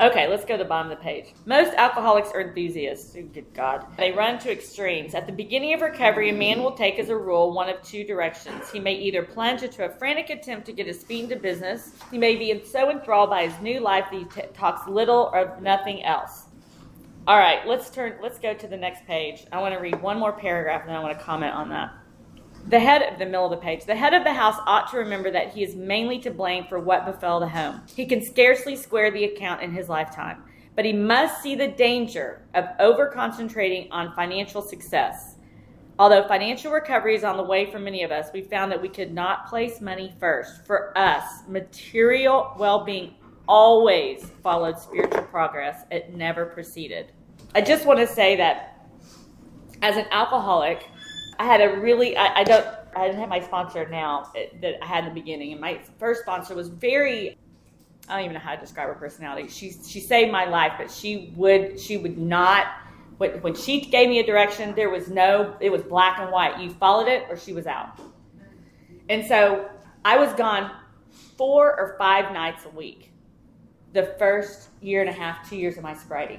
[0.00, 1.34] Okay, let's go to the bottom of the page.
[1.46, 3.14] Most alcoholics are enthusiasts.
[3.16, 3.86] Oh, Good God.
[3.96, 5.14] They run to extremes.
[5.14, 8.04] At the beginning of recovery, a man will take as a rule one of two
[8.04, 8.70] directions.
[8.70, 12.18] He may either plunge into a frantic attempt to get his feet into business, he
[12.18, 16.02] may be so enthralled by his new life that he t- talks little or nothing
[16.04, 16.46] else.
[17.26, 18.14] All right, let's turn.
[18.22, 19.44] Let's go to the next page.
[19.52, 21.92] I want to read one more paragraph, and then I want to comment on that.
[22.68, 23.84] The head of the middle of the page.
[23.84, 26.78] The head of the house ought to remember that he is mainly to blame for
[26.78, 27.80] what befell the home.
[27.94, 30.44] He can scarcely square the account in his lifetime,
[30.76, 35.36] but he must see the danger of over concentrating on financial success.
[35.98, 38.88] Although financial recovery is on the way for many of us, we found that we
[38.88, 40.64] could not place money first.
[40.64, 43.14] For us, material well being
[43.48, 47.12] always followed spiritual progress, it never preceded.
[47.54, 48.86] I just want to say that
[49.82, 50.86] as an alcoholic,
[51.40, 54.86] I had a really I, I don't I didn't have my sponsor now that I
[54.86, 57.38] had in the beginning, and my first sponsor was very
[58.10, 59.48] I don't even know how to describe her personality.
[59.48, 62.66] She she saved my life, but she would she would not
[63.16, 66.60] when, when she gave me a direction, there was no it was black and white.
[66.60, 67.98] You followed it or she was out.
[69.08, 69.70] And so
[70.04, 70.70] I was gone
[71.38, 73.12] four or five nights a week.
[73.94, 76.38] The first year and a half, two years of my sobriety.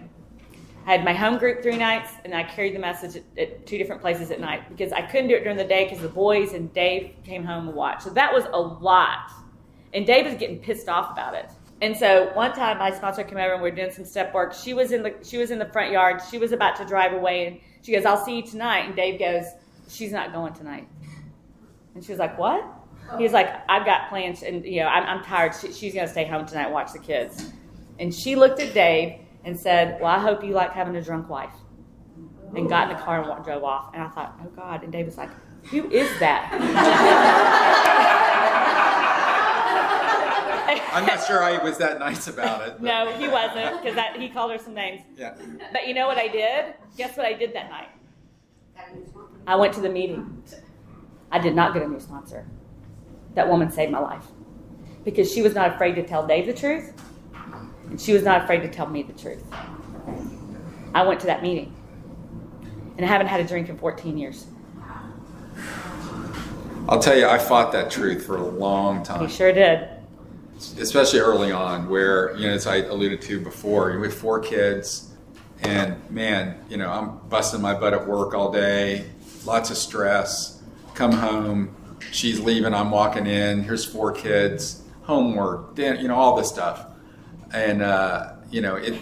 [0.85, 3.77] I had my home group three nights, and I carried the message at, at, two
[3.77, 6.53] different places at night because I couldn't do it during the day because the boys
[6.53, 8.03] and Dave came home and watched.
[8.03, 9.31] So that was a lot.
[9.93, 11.51] And Dave was getting pissed off about it.
[11.81, 14.53] And so one time my sponsor came over and we were doing some step work.
[14.53, 16.21] She was in the she was in the front yard.
[16.29, 18.85] She was about to drive away and she goes, I'll see you tonight.
[18.85, 19.45] And Dave goes,
[19.89, 20.87] She's not going tonight.
[21.95, 22.63] And she was like, What?
[23.17, 25.53] He was like, I've got plans and you know, I'm, I'm tired.
[25.59, 27.51] She, she's gonna stay home tonight watch the kids.
[27.99, 31.30] And she looked at Dave and said, Well, I hope you like having a drunk
[31.30, 31.54] wife.
[32.56, 33.91] And got in the car and drove off.
[33.93, 34.84] And I thought, Oh God.
[34.84, 35.30] And Dave was like,
[35.65, 36.49] Who is that?
[40.93, 42.73] I'm not sure I was that nice about it.
[42.73, 45.01] but- no, he wasn't because he called her some names.
[45.17, 45.36] Yeah.
[45.71, 46.73] But you know what I did?
[46.97, 47.88] Guess what I did that night?
[49.47, 50.43] I went to the meeting.
[51.32, 52.45] I did not get a new sponsor.
[53.36, 54.25] That woman saved my life
[55.06, 56.93] because she was not afraid to tell Dave the truth,
[57.91, 59.43] and she was not afraid to tell me the truth.
[60.95, 61.75] I went to that meeting,
[62.97, 64.47] and I haven't had a drink in 14 years.
[66.89, 69.88] I'll tell you, I fought that truth for a long time, sure did.
[70.80, 75.13] especially early on, where you know, as I alluded to before, we have four kids,
[75.62, 79.06] and man, you know, I'm busting my butt at work all day,
[79.45, 80.63] lots of stress.
[80.95, 81.75] Come home,
[82.12, 83.63] she's leaving, I'm walking in.
[83.63, 86.88] Here's four kids, homework, you know, all this stuff,
[87.53, 88.95] and uh, you know, it.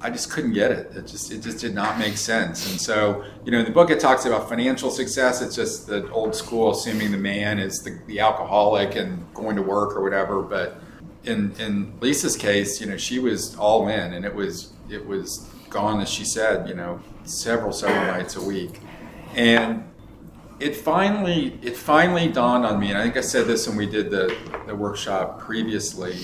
[0.00, 0.94] I just couldn't get it.
[0.94, 2.70] It just it just did not make sense.
[2.70, 5.40] And so, you know, in the book it talks about financial success.
[5.40, 9.62] It's just the old school assuming the man is the, the alcoholic and going to
[9.62, 10.42] work or whatever.
[10.42, 10.78] But
[11.24, 15.48] in in Lisa's case, you know, she was all in and it was it was
[15.70, 18.80] gone as she said, you know, several several nights a week.
[19.34, 19.84] And
[20.60, 23.86] it finally it finally dawned on me, and I think I said this when we
[23.86, 26.16] did the, the workshop previously.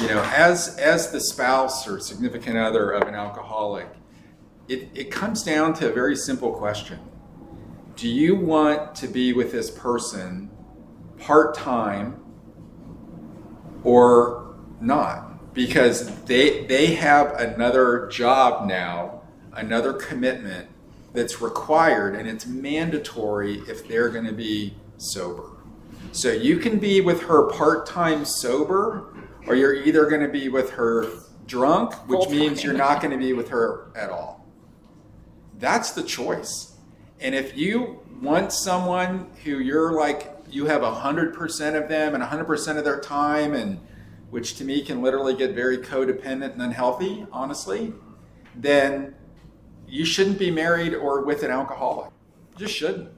[0.00, 3.88] You know, as as the spouse or significant other of an alcoholic,
[4.68, 7.00] it, it comes down to a very simple question.
[7.96, 10.50] Do you want to be with this person
[11.18, 12.22] part time
[13.82, 15.52] or not?
[15.52, 20.68] Because they they have another job now, another commitment
[21.12, 25.56] that's required and it's mandatory if they're going to be sober.
[26.12, 29.12] So you can be with her part time sober,
[29.48, 31.06] or you're either going to be with her
[31.46, 32.38] drunk, which Full-time.
[32.38, 34.46] means you're not going to be with her at all.
[35.58, 36.76] That's the choice.
[37.20, 42.78] And if you want someone who you're like you have 100% of them and 100%
[42.78, 43.80] of their time and
[44.30, 47.92] which to me can literally get very codependent and unhealthy, honestly,
[48.54, 49.14] then
[49.86, 52.10] you shouldn't be married or with an alcoholic.
[52.52, 53.10] You just shouldn't.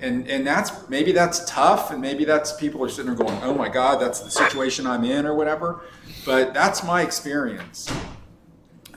[0.00, 3.54] And and that's maybe that's tough and maybe that's people are sitting there going, "Oh
[3.54, 5.82] my god, that's the situation I'm in or whatever."
[6.24, 7.90] But that's my experience.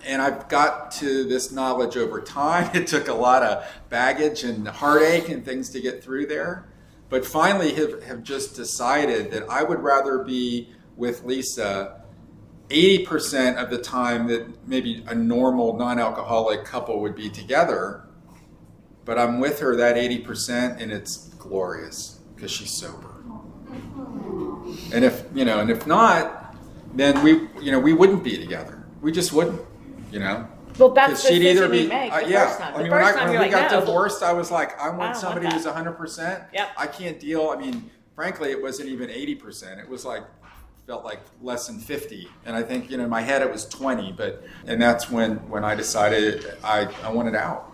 [0.06, 2.70] And I've got to this knowledge over time.
[2.76, 6.68] It took a lot of baggage and heartache and things to get through there.
[7.10, 12.02] But finally have, have just decided that I would rather be with Lisa
[12.70, 18.08] 80% of the time that maybe a normal non alcoholic couple would be together.
[19.12, 23.26] But I'm with her that 80% and it's glorious because she's sober.
[24.94, 26.56] And if, you know, and if not,
[26.94, 28.86] then we, you know, we wouldn't be together.
[29.02, 29.60] We just wouldn't,
[30.14, 30.48] you know.
[30.80, 32.72] Well, that's the she'd either be, make uh, yeah.
[32.74, 35.18] I mean, when, I, when we like, got no, divorced, I was like, I want
[35.18, 35.92] I somebody want who's 100.
[35.92, 36.70] percent Yep.
[36.78, 37.50] I can't deal.
[37.50, 39.82] I mean, frankly, it wasn't even 80 percent.
[39.82, 40.24] It was like
[40.88, 43.68] felt like less than 50 and i think you know in my head it was
[43.68, 47.71] 20 but and that's when when i decided i i wanted out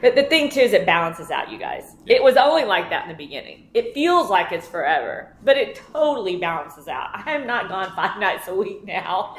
[0.00, 2.16] but the thing too is it balances out you guys yeah.
[2.16, 5.80] it was only like that in the beginning it feels like it's forever but it
[5.92, 9.36] totally balances out i'm not gone five nights a week now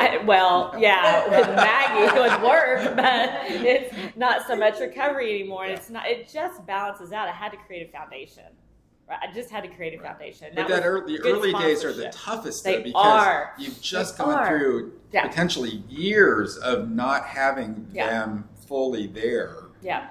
[0.00, 5.72] I, well yeah with maggie with work but it's not so much recovery anymore and
[5.72, 8.44] it's not it just balances out i had to create a foundation
[9.08, 9.18] Right?
[9.28, 10.48] I just had to create a foundation.
[10.54, 13.52] But that, that early, the early days are the toughest though, because are.
[13.58, 14.46] you've just they gone are.
[14.46, 15.26] through yeah.
[15.26, 18.08] potentially years of not having yeah.
[18.08, 19.61] them fully there.
[19.82, 20.08] Yeah.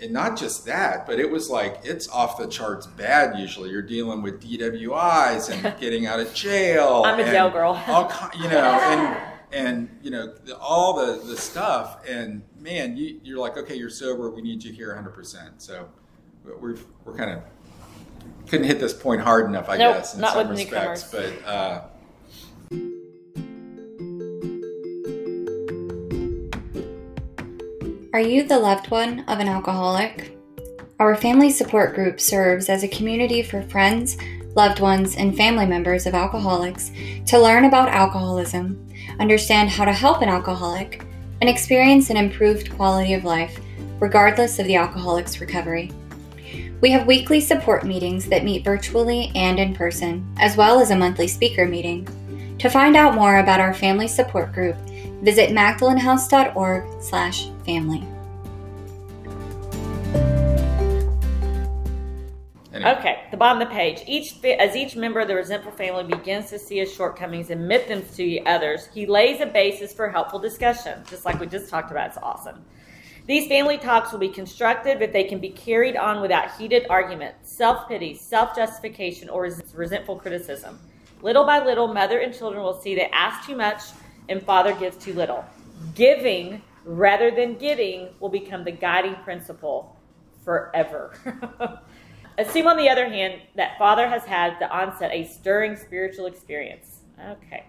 [0.00, 3.38] And not just that, but it was like it's off the charts bad.
[3.38, 7.04] Usually, you're dealing with DWIs and getting out of jail.
[7.06, 7.80] I'm a jail girl.
[7.86, 9.16] all you know, and
[9.52, 12.04] and you know the, all the the stuff.
[12.08, 14.30] And man, you, you're like, okay, you're sober.
[14.30, 15.10] We need you here 100.
[15.10, 15.88] percent So
[16.44, 17.42] we're we're kind of
[18.48, 21.04] couldn't hit this point hard enough, I nope, guess, in not some with respects.
[21.04, 21.84] But uh,
[28.12, 30.36] are you the loved one of an alcoholic?
[31.00, 34.18] Our family support group serves as a community for friends,
[34.54, 36.90] loved ones, and family members of alcoholics
[37.26, 38.86] to learn about alcoholism,
[39.18, 41.06] understand how to help an alcoholic,
[41.40, 43.58] and experience an improved quality of life,
[43.98, 45.90] regardless of the alcoholic's recovery.
[46.82, 50.96] We have weekly support meetings that meet virtually and in person, as well as a
[50.96, 52.06] monthly speaker meeting.
[52.58, 54.76] To find out more about our family support group,
[55.22, 58.06] visit magdalenhouse.org slash family.
[62.74, 64.02] Okay, the bottom of the page.
[64.08, 67.86] Each as each member of the resentful family begins to see his shortcomings and admit
[67.86, 71.92] them to others, he lays a basis for helpful discussion, just like we just talked
[71.92, 72.08] about.
[72.08, 72.64] It's awesome.
[73.28, 77.36] These family talks will be constructive if they can be carried on without heated argument,
[77.42, 80.80] self pity, self justification, or resentful criticism.
[81.22, 83.82] Little by little, mother and children will see they ask too much
[84.28, 85.44] and father gives too little.
[85.94, 89.96] Giving rather than getting will become the guiding principle
[90.44, 91.14] forever.
[92.38, 97.00] Assume, on the other hand, that father has had the onset a stirring spiritual experience.
[97.20, 97.64] Okay.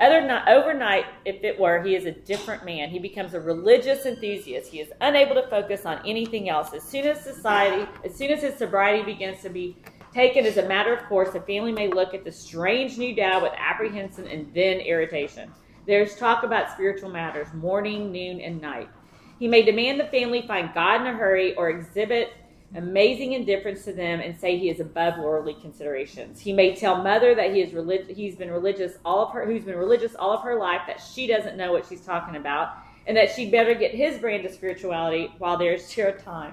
[0.00, 2.88] Other not, overnight, if it were, he is a different man.
[2.88, 4.70] He becomes a religious enthusiast.
[4.70, 6.72] He is unable to focus on anything else.
[6.72, 9.76] As soon as society, as soon as his sobriety begins to be
[10.14, 13.42] taken as a matter of course, the family may look at the strange new dad
[13.42, 15.50] with apprehension and then irritation.
[15.88, 18.90] There's talk about spiritual matters, morning, noon, and night.
[19.38, 22.34] He may demand the family find God in a hurry or exhibit
[22.74, 26.40] amazing indifference to them and say he is above worldly considerations.
[26.40, 29.64] He may tell mother that he is relig- he's been religious all of her who's
[29.64, 32.74] been religious all of her life that she doesn't know what she's talking about
[33.06, 36.52] and that she'd better get his brand of spirituality while there's still time.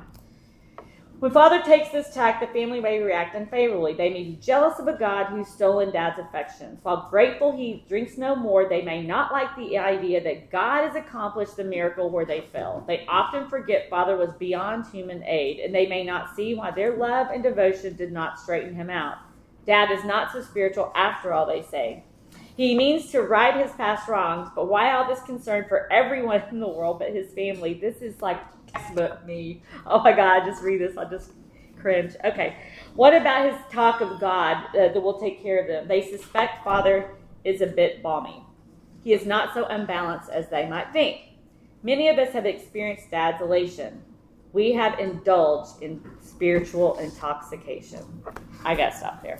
[1.19, 3.93] When father takes this tack, the family may react unfavorably.
[3.93, 6.79] They may be jealous of a God who's stolen dad's affections.
[6.83, 10.97] While grateful he drinks no more, they may not like the idea that God has
[10.97, 12.83] accomplished the miracle where they fell.
[12.85, 16.97] They often forget father was beyond human aid, and they may not see why their
[16.97, 19.15] love and devotion did not straighten him out.
[19.65, 22.03] Dad is not so spiritual after all, they say.
[22.57, 26.59] He means to right his past wrongs, but why all this concern for everyone in
[26.59, 27.73] the world but his family?
[27.73, 28.39] This is like
[28.75, 29.61] textbook me.
[29.85, 30.97] Oh my God, just read this.
[30.97, 31.31] I just
[31.79, 32.15] cringe.
[32.23, 32.57] Okay.
[32.95, 35.87] What about his talk of God uh, that will take care of them?
[35.87, 37.11] They suspect Father
[37.43, 38.43] is a bit balmy.
[39.03, 41.21] He is not so unbalanced as they might think.
[41.83, 44.01] Many of us have experienced dad's elation.
[44.51, 48.01] We have indulged in spiritual intoxication.
[48.63, 49.39] I got to stop there.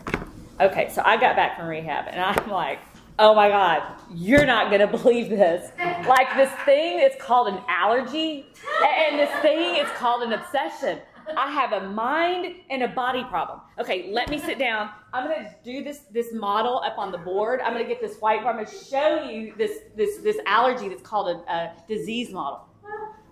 [0.60, 2.80] Okay, so I got back from rehab and I'm like,
[3.20, 5.72] oh my God, you're not going to believe this.
[6.08, 8.46] Like this thing is called an allergy,
[8.84, 11.00] and this thing is called an obsession.
[11.36, 13.62] I have a mind and a body problem.
[13.80, 14.92] Okay, let me sit down.
[15.12, 17.62] I'm gonna do this this model up on the board.
[17.62, 18.46] I'm gonna get this whiteboard.
[18.46, 22.68] I'm gonna show you this this this allergy that's called a, a disease model.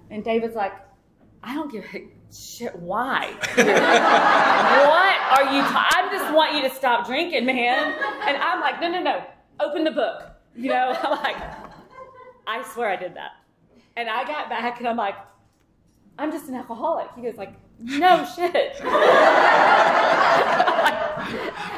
[0.10, 0.74] And David's like,
[1.44, 2.76] I don't give a shit.
[2.76, 3.32] Why?
[3.56, 3.68] what
[5.38, 5.62] are you?
[5.62, 7.94] I just want you to stop drinking, man.
[8.28, 9.24] And I'm like, no, no, no.
[9.60, 10.24] Open the book.
[10.56, 11.38] You know, I'm like,
[12.48, 13.32] I swear I did that.
[13.96, 15.16] And I got back and I'm like,
[16.18, 17.08] I'm just an alcoholic.
[17.16, 18.76] He goes like, no shit.
[18.84, 18.88] I'm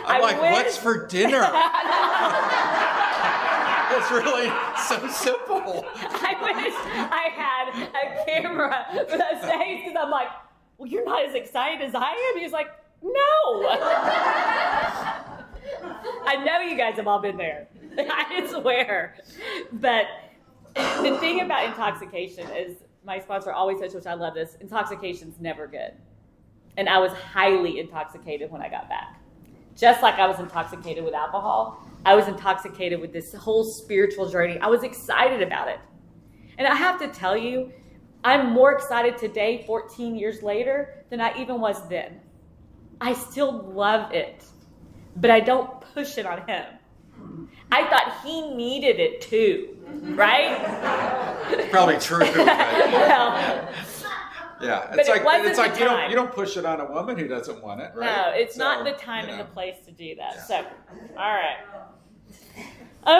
[0.05, 1.41] I like, wish- what's for dinner?
[3.91, 5.85] it's really so simple.
[5.95, 6.73] I wish
[7.11, 10.27] I had a camera for those days because I'm like,
[10.77, 12.39] well, you're not as excited as I am.
[12.41, 12.67] He's like,
[13.01, 13.61] no.
[16.25, 17.67] I know you guys have all been there.
[17.97, 19.17] I swear.
[19.73, 20.05] But
[20.75, 25.67] the thing about intoxication is my sponsor always says, which I love this, intoxication's never
[25.67, 25.93] good.
[26.77, 29.21] And I was highly intoxicated when I got back.
[29.77, 34.57] Just like I was intoxicated with alcohol, I was intoxicated with this whole spiritual journey.
[34.59, 35.79] I was excited about it.
[36.57, 37.71] And I have to tell you,
[38.23, 42.21] I'm more excited today, 14 years later, than I even was then.
[43.01, 44.45] I still love it,
[45.17, 46.65] but I don't push it on him.
[47.71, 49.77] I thought he needed it too,
[50.13, 51.69] right?
[51.71, 52.19] Probably true.
[52.35, 53.69] but- well,
[54.61, 56.85] yeah, it's it like wasn't it's like you don't you don't push it on a
[56.85, 58.05] woman who doesn't want it, right?
[58.05, 59.45] No, it's not the time you and know.
[59.45, 60.35] the place to do that.
[60.35, 60.43] Yeah.
[60.43, 60.65] So,
[61.17, 61.57] all right.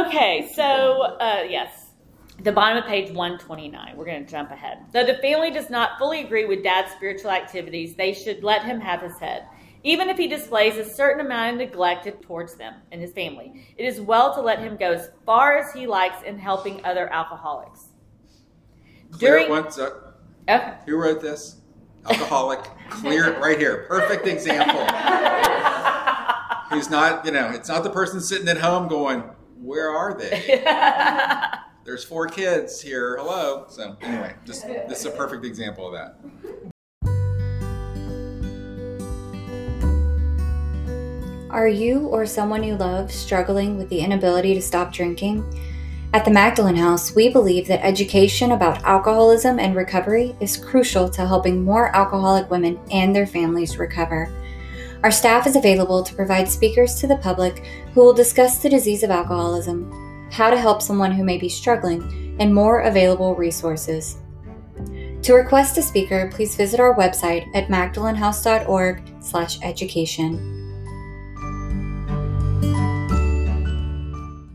[0.07, 1.87] Okay, so uh, yes,
[2.41, 3.97] the bottom of page 129.
[3.97, 4.79] We're going to jump ahead.
[4.93, 8.79] Though the family does not fully agree with dad's spiritual activities, they should let him
[8.79, 9.45] have his head.
[9.85, 13.85] Even if he displays a certain amount of neglect towards them and his family, it
[13.85, 17.89] is well to let him go as far as he likes in helping other alcoholics.
[19.11, 19.77] Clear During- it once.
[19.77, 19.91] Uh,
[20.49, 20.73] Okay.
[20.87, 21.57] who wrote this?
[22.09, 22.61] Alcoholic.
[22.89, 23.85] Clear it right here.
[23.87, 24.79] Perfect example.
[26.75, 29.21] He's not, you know, it's not the person sitting at home going,
[29.61, 30.63] "Where are they?"
[31.83, 33.17] There's four kids here.
[33.19, 33.65] Hello.
[33.69, 36.71] So anyway, just this is a perfect example of that.
[41.55, 45.41] Are you or someone you love struggling with the inability to stop drinking?
[46.13, 51.25] At the Magdalen House, we believe that education about alcoholism and recovery is crucial to
[51.25, 54.29] helping more alcoholic women and their families recover.
[55.03, 59.03] Our staff is available to provide speakers to the public who will discuss the disease
[59.03, 64.17] of alcoholism, how to help someone who may be struggling, and more available resources.
[65.21, 70.54] To request a speaker, please visit our website at magdalenhouse.org/education.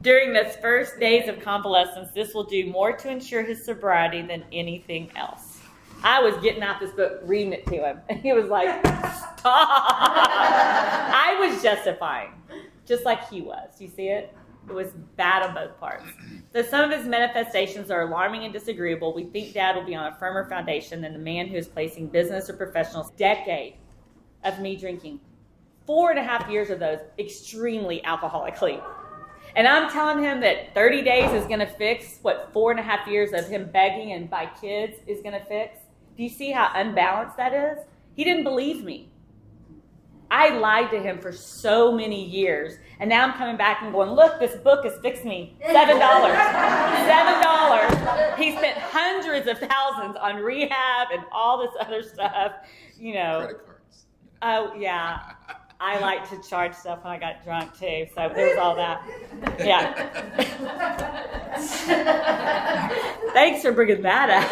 [0.03, 4.45] During those first days of convalescence, this will do more to ensure his sobriety than
[4.51, 5.59] anything else.
[6.03, 9.45] I was getting out this book, reading it to him, and he was like, Stop!
[9.45, 12.31] I was justifying,
[12.87, 13.79] just like he was.
[13.79, 14.35] You see it?
[14.69, 16.05] It was bad on both parts.
[16.53, 20.13] Though some of his manifestations are alarming and disagreeable, we think Dad will be on
[20.13, 23.75] a firmer foundation than the man who is placing business or professionals decade
[24.45, 25.21] of me drinking.
[25.87, 28.83] Four and a half years of those extremely alcoholically.
[29.57, 32.83] And I'm telling him that 30 days is going to fix what four and a
[32.83, 35.79] half years of him begging and by kids is going to fix.
[36.17, 37.79] Do you see how unbalanced that is?
[38.15, 39.09] He didn't believe me.
[40.33, 42.75] I lied to him for so many years.
[43.01, 45.57] And now I'm coming back and going, look, this book has fixed me.
[45.65, 45.99] $7.
[45.99, 48.37] $7.
[48.39, 52.53] He spent hundreds of thousands on rehab and all this other stuff.
[52.97, 54.05] You know, Credit cards.
[54.43, 55.19] oh, yeah.
[55.81, 59.03] I like to charge stuff when I got drunk too, so there was all that.
[59.59, 59.95] Yeah.
[63.33, 64.51] Thanks for bringing that up.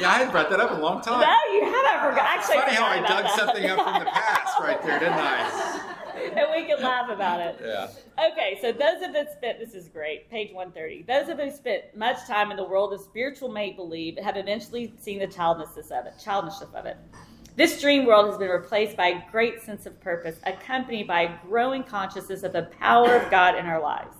[0.00, 1.20] Yeah, I hadn't brought that up in a long time.
[1.20, 1.86] no, you haven't.
[1.86, 2.38] I forgot.
[2.38, 3.36] It's Actually, funny how I dug that.
[3.38, 5.96] something up from the past right there, didn't I?
[6.36, 7.60] and we can laugh about it.
[7.62, 7.88] Yeah.
[8.32, 11.02] Okay, so those of us spent this is great, page 130.
[11.02, 14.92] Those of us spent much time in the world of spiritual make believe have eventually
[14.98, 16.96] seen the childishness of it, childishness of it.
[17.56, 21.38] This dream world has been replaced by a great sense of purpose, accompanied by a
[21.46, 24.16] growing consciousness of the power of God in our lives.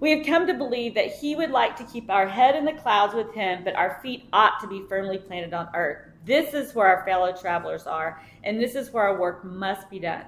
[0.00, 2.72] We have come to believe that He would like to keep our head in the
[2.72, 6.08] clouds with Him, but our feet ought to be firmly planted on earth.
[6.24, 9.98] This is where our fellow travelers are, and this is where our work must be
[9.98, 10.24] done.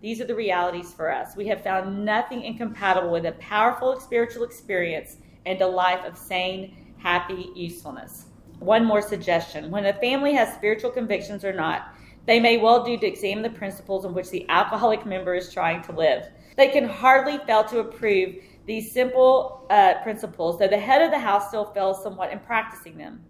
[0.00, 1.36] These are the realities for us.
[1.36, 5.16] We have found nothing incompatible with a powerful spiritual experience
[5.46, 8.26] and a life of sane, happy usefulness.
[8.62, 11.94] One more suggestion when a family has spiritual convictions or not,
[12.26, 15.82] they may well do to examine the principles on which the alcoholic member is trying
[15.82, 16.28] to live.
[16.56, 18.36] They can hardly fail to approve
[18.66, 22.96] these simple uh, principles, though the head of the house still fails somewhat in practicing
[22.96, 23.24] them.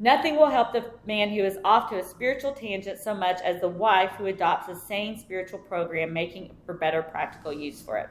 [0.00, 3.60] Nothing will help the man who is off to a spiritual tangent so much as
[3.60, 8.08] the wife who adopts a sane spiritual program, making for better practical use for it.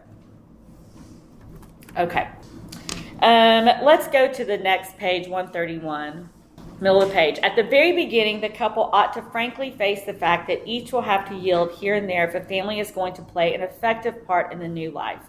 [1.98, 2.30] Okay.
[3.22, 6.30] Um, let's go to the next page, 131,
[7.44, 11.02] At the very beginning, the couple ought to frankly face the fact that each will
[11.02, 14.26] have to yield here and there if a family is going to play an effective
[14.28, 15.22] part in the new life.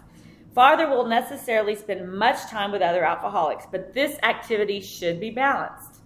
[0.53, 6.01] Father will necessarily spend much time with other alcoholics, but this activity should be balanced.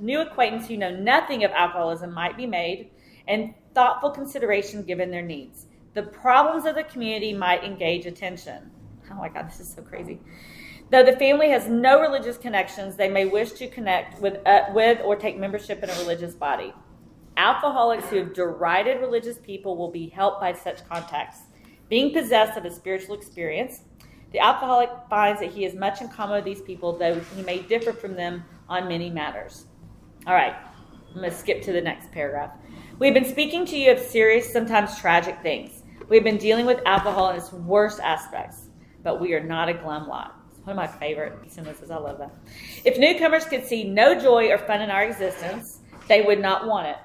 [0.00, 2.90] New acquaintance who know nothing of alcoholism might be made,
[3.28, 5.66] and thoughtful consideration given their needs.
[5.94, 8.70] The problems of the community might engage attention.
[9.10, 10.20] Oh my God, this is so crazy.
[10.90, 15.00] Though the family has no religious connections, they may wish to connect with, uh, with
[15.04, 16.74] or take membership in a religious body.
[17.36, 21.42] Alcoholics who have derided religious people will be helped by such contacts.
[21.88, 23.82] Being possessed of a spiritual experience,
[24.32, 27.60] the alcoholic finds that he has much in common with these people, though he may
[27.60, 29.66] differ from them on many matters.
[30.26, 30.56] All right,
[31.08, 32.50] I'm going to skip to the next paragraph.
[32.98, 35.82] We've been speaking to you of serious, sometimes tragic things.
[36.08, 38.68] We've been dealing with alcohol in its worst aspects,
[39.04, 40.39] but we are not a glum lot.
[40.64, 41.90] One of my favorite sentences.
[41.90, 42.32] I love that.
[42.84, 46.88] If newcomers could see no joy or fun in our existence, they would not want
[46.88, 46.96] it.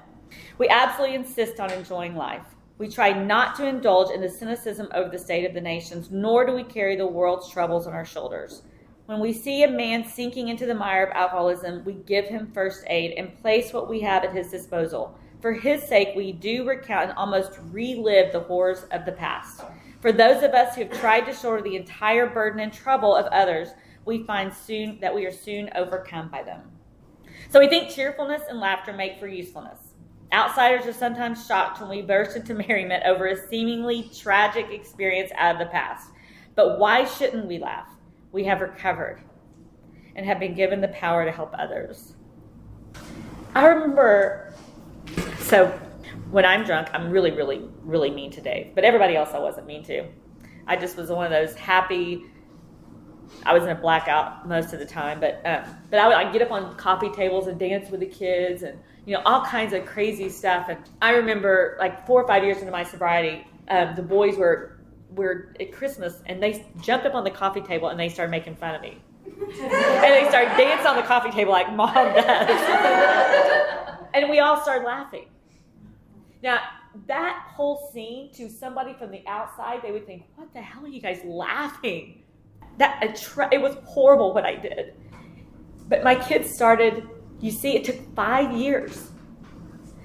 [0.58, 2.44] We absolutely insist on enjoying life.
[2.78, 6.44] We try not to indulge in the cynicism over the state of the nations, nor
[6.44, 8.62] do we carry the world's troubles on our shoulders.
[9.06, 12.84] When we see a man sinking into the mire of alcoholism, we give him first
[12.88, 15.18] aid and place what we have at his disposal.
[15.40, 19.62] For his sake, we do recount and almost relive the horrors of the past.
[20.00, 23.26] For those of us who have tried to shoulder the entire burden and trouble of
[23.26, 23.70] others,
[24.04, 26.62] we find soon that we are soon overcome by them.
[27.50, 29.78] So we think cheerfulness and laughter make for usefulness.
[30.32, 35.54] Outsiders are sometimes shocked when we burst into merriment over a seemingly tragic experience out
[35.54, 36.10] of the past.
[36.54, 37.88] But why shouldn't we laugh?
[38.32, 39.22] We have recovered
[40.14, 42.14] and have been given the power to help others.
[43.54, 44.52] I remember,
[45.38, 45.78] so
[46.30, 49.66] when I'm drunk, I'm really, really, really mean to Dave, but everybody else I wasn't
[49.66, 50.06] mean to.
[50.66, 52.24] I just was one of those happy.
[53.44, 56.32] I was in a blackout most of the time, but um, but I would I'd
[56.32, 59.72] get up on coffee tables and dance with the kids and you know, all kinds
[59.72, 60.68] of crazy stuff.
[60.68, 64.80] And I remember like four or five years into my sobriety, um, the boys were
[65.10, 68.56] were at Christmas and they jumped up on the coffee table and they started making
[68.56, 68.98] fun of me.
[69.24, 72.50] and they started dancing on the coffee table like mom does.
[74.14, 75.26] and we all started laughing.
[76.46, 76.60] Now,
[77.08, 80.88] that whole scene to somebody from the outside, they would think, "What the hell are
[80.88, 82.22] you guys laughing?"
[82.78, 84.94] That it was horrible what I did.
[85.88, 87.08] But my kids started
[87.40, 89.10] you see, it took five years,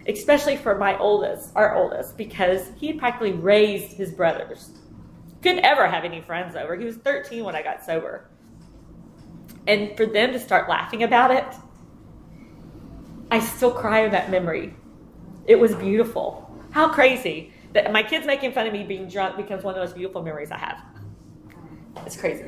[0.08, 4.72] especially for my oldest, our oldest, because he had practically raised his brothers.
[5.42, 6.76] Couldn't ever have any friends over.
[6.76, 8.30] He was 13 when I got sober.
[9.68, 11.46] And for them to start laughing about it,
[13.30, 14.76] I still cry in that memory.
[15.48, 16.48] It was beautiful.
[16.72, 19.86] How crazy that my kids making fun of me being drunk becomes one of the
[19.86, 20.84] most beautiful memories I have.
[22.06, 22.46] It's crazy.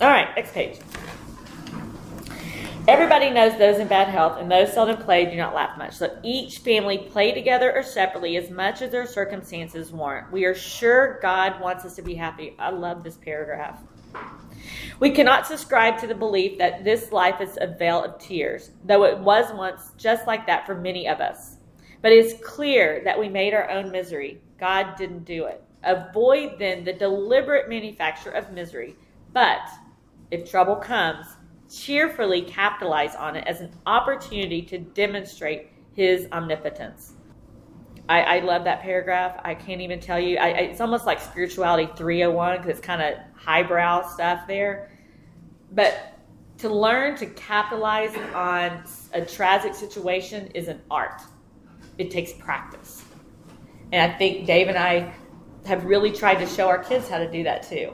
[0.00, 0.78] All right, next page.
[2.86, 5.94] Everybody knows those in bad health, and those seldom play do not laugh much.
[5.94, 10.30] So each family play together or separately as much as their circumstances warrant.
[10.30, 12.54] We are sure God wants us to be happy.
[12.58, 13.78] I love this paragraph.
[15.00, 19.04] We cannot subscribe to the belief that this life is a vale of tears, though
[19.04, 21.53] it was once just like that for many of us.
[22.04, 24.42] But it is clear that we made our own misery.
[24.60, 25.64] God didn't do it.
[25.84, 28.94] Avoid then the deliberate manufacture of misery.
[29.32, 29.70] But
[30.30, 31.24] if trouble comes,
[31.72, 37.14] cheerfully capitalize on it as an opportunity to demonstrate his omnipotence.
[38.06, 39.40] I, I love that paragraph.
[39.42, 40.36] I can't even tell you.
[40.36, 44.90] I, it's almost like spirituality 301 because it's kind of highbrow stuff there.
[45.72, 46.18] But
[46.58, 48.84] to learn to capitalize on
[49.14, 51.22] a tragic situation is an art.
[51.98, 53.04] It takes practice.
[53.92, 55.12] And I think Dave and I
[55.66, 57.92] have really tried to show our kids how to do that too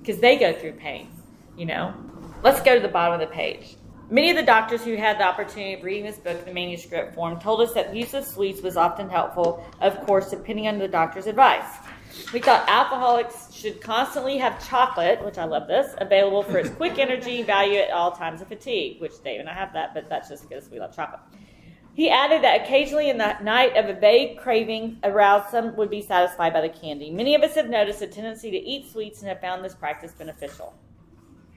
[0.00, 1.08] because they go through pain,
[1.56, 1.94] you know.
[2.42, 3.76] Let's go to the bottom of the page.
[4.10, 7.14] Many of the doctors who had the opportunity of reading this book in the manuscript
[7.14, 10.88] form told us that use of sweets was often helpful, of course, depending on the
[10.88, 11.78] doctor's advice.
[12.32, 16.98] We thought alcoholics should constantly have chocolate, which I love this, available for its quick
[16.98, 20.28] energy value at all times of fatigue, which Dave and I have that, but that's
[20.28, 21.20] just because we love chocolate.
[21.94, 26.00] He added that occasionally in the night of a vague craving aroused, some would be
[26.00, 27.10] satisfied by the candy.
[27.10, 30.12] Many of us have noticed a tendency to eat sweets and have found this practice
[30.12, 30.74] beneficial.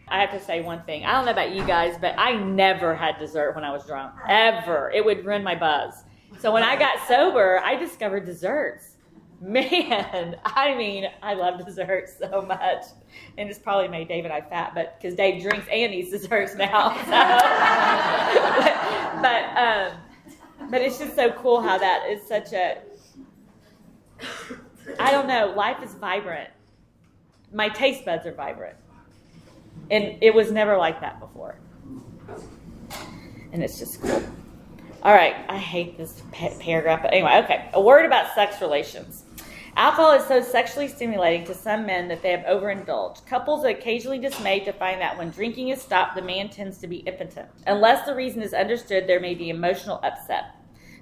[0.08, 1.06] I have to say one thing.
[1.06, 4.14] I don't know about you guys, but I never had dessert when I was drunk.
[4.28, 4.92] Ever.
[4.94, 6.04] It would ruin my buzz.
[6.40, 8.98] So when I got sober, I discovered desserts.
[9.42, 12.84] Man, I mean, I love desserts so much.
[13.38, 16.56] And it's probably made Dave and I fat, but because Dave drinks and eats desserts
[16.56, 16.96] now.
[16.98, 17.06] So.
[19.22, 19.98] but, but um,
[20.70, 22.78] but it's just so cool how that is such a.
[25.00, 25.54] I don't know.
[25.56, 26.50] Life is vibrant.
[27.52, 28.78] My taste buds are vibrant,
[29.92, 31.58] and it was never like that before.
[33.52, 34.24] And it's just cool.
[35.04, 37.70] All right, I hate this pa- paragraph, but anyway, okay.
[37.74, 39.24] A word about sex relations.
[39.78, 43.26] Alcohol is so sexually stimulating to some men that they have overindulged.
[43.26, 46.88] Couples are occasionally dismayed to find that when drinking is stopped, the man tends to
[46.88, 47.50] be impotent.
[47.68, 50.55] Unless the reason is understood, there may be emotional upset.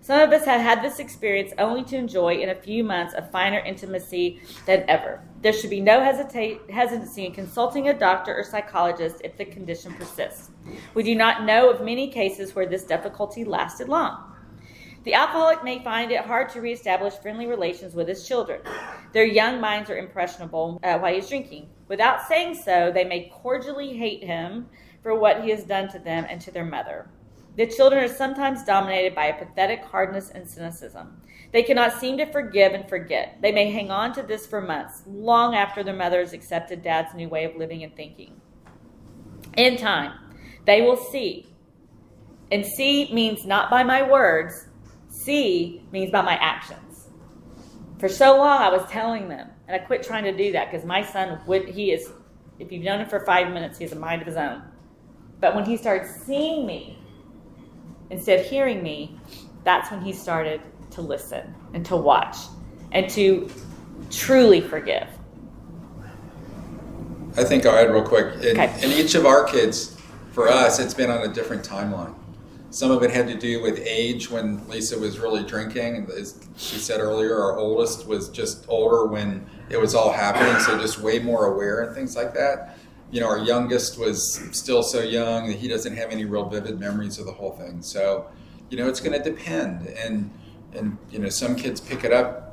[0.04, 3.22] Some of us have had this experience only to enjoy in a few months a
[3.22, 5.22] finer intimacy than ever.
[5.42, 9.94] There should be no hesita- hesitancy in consulting a doctor or psychologist if the condition
[9.94, 10.52] persists.
[10.94, 14.36] We do not know of many cases where this difficulty lasted long.
[15.06, 18.60] The alcoholic may find it hard to reestablish friendly relations with his children.
[19.14, 21.70] Their young minds are impressionable uh, while he's drinking.
[21.88, 24.68] Without saying so, they may cordially hate him
[25.02, 27.08] for what he has done to them and to their mother.
[27.56, 31.22] The children are sometimes dominated by a pathetic hardness and cynicism.
[31.52, 33.38] They cannot seem to forgive and forget.
[33.42, 37.14] They may hang on to this for months, long after their mother has accepted dad's
[37.14, 38.42] new way of living and thinking.
[39.56, 40.14] In time,
[40.66, 41.48] they will see.
[42.52, 44.68] And see means not by my words,
[45.14, 47.08] See means by my actions.
[48.00, 50.86] For so long, I was telling them, and I quit trying to do that because
[50.86, 52.12] my son would, he is,
[52.58, 54.64] if you've known him for five minutes, he has a mind of his own.
[55.40, 56.98] But when he started seeing me
[58.14, 59.20] instead of hearing me,
[59.64, 60.62] that's when he started
[60.92, 62.38] to listen and to watch
[62.92, 63.50] and to
[64.12, 65.08] truly forgive.
[67.36, 68.36] I think I'll add real quick.
[68.44, 68.72] In, Okay.
[68.84, 69.98] in each of our kids,
[70.34, 72.14] for us, it's been on a different timeline.
[72.70, 75.96] Some of it had to do with age when Lisa was really drinking.
[75.96, 80.60] And as she said earlier, our oldest was just older when it was all happening,
[80.62, 82.78] so just way more aware and things like that.
[83.14, 86.80] You know, our youngest was still so young that he doesn't have any real vivid
[86.80, 87.82] memories of the whole thing.
[87.82, 88.28] So,
[88.70, 89.88] you know, it's going to depend.
[89.88, 90.32] And,
[90.74, 92.44] and, you know, some kids pick it up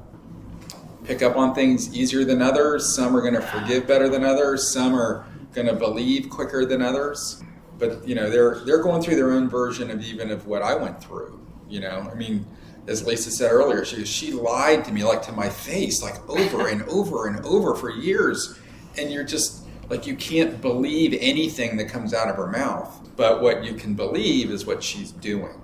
[1.04, 2.94] pick up on things easier than others.
[2.94, 4.72] Some are going to forgive better than others.
[4.72, 7.42] Some are going to believe quicker than others.
[7.78, 10.74] But you know, they're they're going through their own version of even of what I
[10.74, 11.40] went through.
[11.68, 12.46] You know, I mean,
[12.86, 16.68] as Lisa said earlier, she she lied to me like to my face, like over
[16.68, 18.58] and over and over for years,
[18.98, 19.59] and you're just
[19.90, 23.10] like you can't believe anything that comes out of her mouth.
[23.16, 25.60] But what you can believe is what she's doing,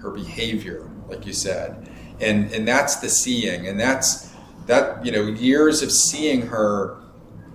[0.00, 1.88] her behavior, like you said,
[2.20, 4.32] and and that's the seeing, and that's
[4.64, 6.98] that you know years of seeing her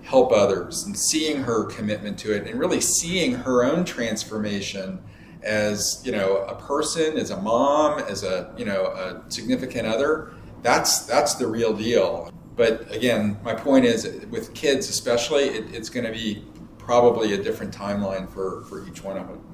[0.02, 4.98] help others and seeing her commitment to it and really seeing her own transformation
[5.42, 10.32] as you know a person as a mom as a you know a significant other
[10.62, 15.88] that's that's the real deal but again my point is with kids especially it, it's
[15.88, 16.44] going to be
[16.78, 19.52] probably a different timeline for for each one of them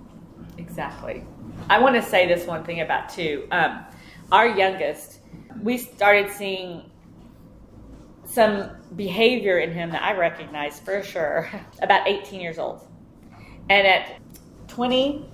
[0.58, 1.24] Exactly.
[1.70, 3.46] I want to say this one thing about too.
[3.50, 3.84] Um,
[4.30, 5.20] our youngest,
[5.62, 6.90] we started seeing
[8.24, 11.48] some behavior in him that I recognized for sure
[11.82, 12.86] about 18 years old.
[13.70, 14.20] And at
[14.66, 15.30] 20,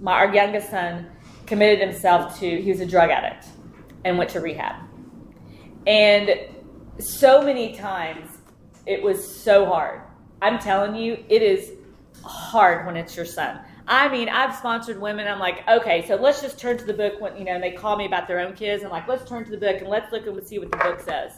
[0.00, 1.06] my, our youngest son
[1.46, 3.46] committed himself to, he was a drug addict
[4.04, 4.76] and went to rehab.
[5.86, 6.30] And
[7.00, 8.28] so many times
[8.86, 10.02] it was so hard.
[10.42, 11.72] I'm telling you, it is
[12.24, 13.60] hard when it's your son.
[13.86, 15.26] I mean, I've sponsored women.
[15.26, 17.72] I'm like, okay, so let's just turn to the book when you know and they
[17.72, 18.84] call me about their own kids.
[18.84, 21.00] I'm like, let's turn to the book and let's look and see what the book
[21.00, 21.32] says.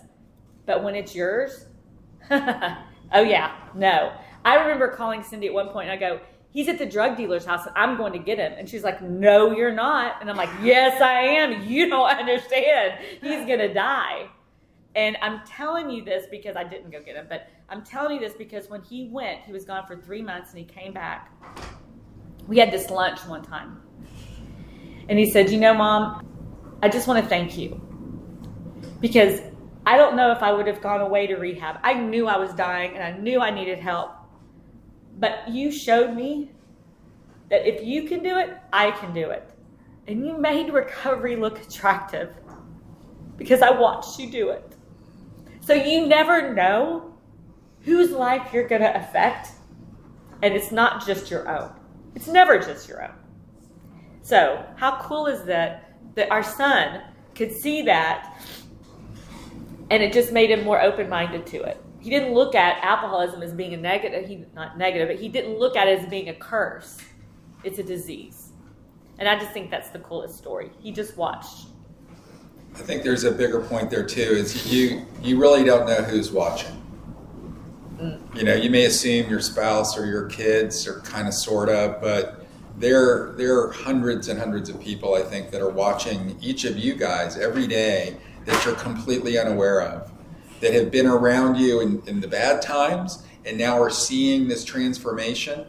[0.67, 1.67] But when it's yours,
[2.31, 2.77] oh
[3.15, 4.13] yeah, no.
[4.45, 7.45] I remember calling Cindy at one point and I go, he's at the drug dealer's
[7.45, 8.53] house and I'm going to get him.
[8.57, 10.17] And she's like, no, you're not.
[10.21, 11.63] And I'm like, yes, I am.
[11.63, 12.99] You don't understand.
[13.21, 14.29] He's going to die.
[14.95, 18.21] And I'm telling you this because I didn't go get him, but I'm telling you
[18.21, 21.33] this because when he went, he was gone for three months and he came back.
[22.47, 23.81] We had this lunch one time.
[25.09, 26.27] And he said, You know, mom,
[26.83, 27.81] I just want to thank you
[29.01, 29.41] because
[29.87, 31.79] I don't know if I would have gone away to rehab.
[31.83, 34.13] I knew I was dying and I knew I needed help.
[35.19, 36.53] But you showed me
[37.51, 39.49] that if you can do it, I can do it.
[40.07, 42.35] And you made recovery look attractive
[43.37, 44.72] because I watched you do it.
[45.63, 47.15] So you never know
[47.83, 49.53] whose life you're going to affect.
[50.43, 51.73] And it's not just your own,
[52.15, 53.15] it's never just your own.
[54.23, 57.03] So, how cool is that that our son
[57.35, 58.37] could see that
[59.91, 61.83] and it just made him more open-minded to it.
[62.01, 65.59] He didn't look at alcoholism as being a negative, he not negative, but he didn't
[65.59, 66.99] look at it as being a curse.
[67.63, 68.53] It's a disease.
[69.19, 70.73] And I just think that's the coolest story.
[70.81, 71.67] He just watched.
[72.75, 74.21] I think there's a bigger point there too.
[74.21, 76.83] Is you you really don't know who's watching.
[77.99, 78.37] Mm.
[78.37, 82.01] You know, you may assume your spouse or your kids are kind of sort of,
[82.01, 82.47] but
[82.79, 86.77] there there are hundreds and hundreds of people I think that are watching each of
[86.77, 88.17] you guys every day
[88.47, 90.11] that you're completely unaware of,
[90.61, 94.65] that have been around you in, in the bad times and now are seeing this
[94.65, 95.67] transformation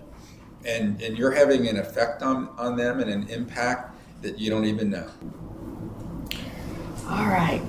[0.65, 4.65] and, and you're having an effect on, on them and an impact that you don't
[4.65, 5.09] even know.
[7.09, 7.61] All right.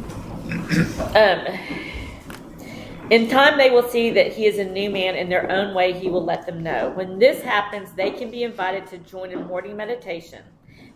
[1.16, 1.46] um,
[3.10, 5.92] in time, they will see that he is a new man in their own way.
[5.92, 6.90] He will let them know.
[6.94, 10.42] When this happens, they can be invited to join in morning meditation.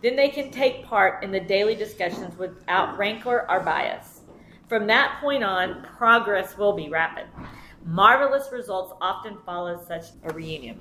[0.01, 4.21] Then they can take part in the daily discussions without rancor or bias.
[4.69, 7.25] From that point on, progress will be rapid.
[7.85, 10.79] Marvelous results often follow such a reunion.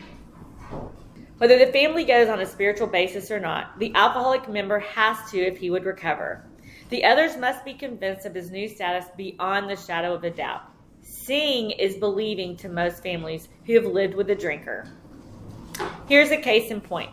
[1.39, 5.39] Whether the family goes on a spiritual basis or not, the alcoholic member has to
[5.39, 6.48] if he would recover.
[6.89, 10.63] The others must be convinced of his new status beyond the shadow of a doubt.
[11.03, 14.87] Seeing is believing to most families who have lived with a drinker.
[16.09, 17.11] Here's a case in point.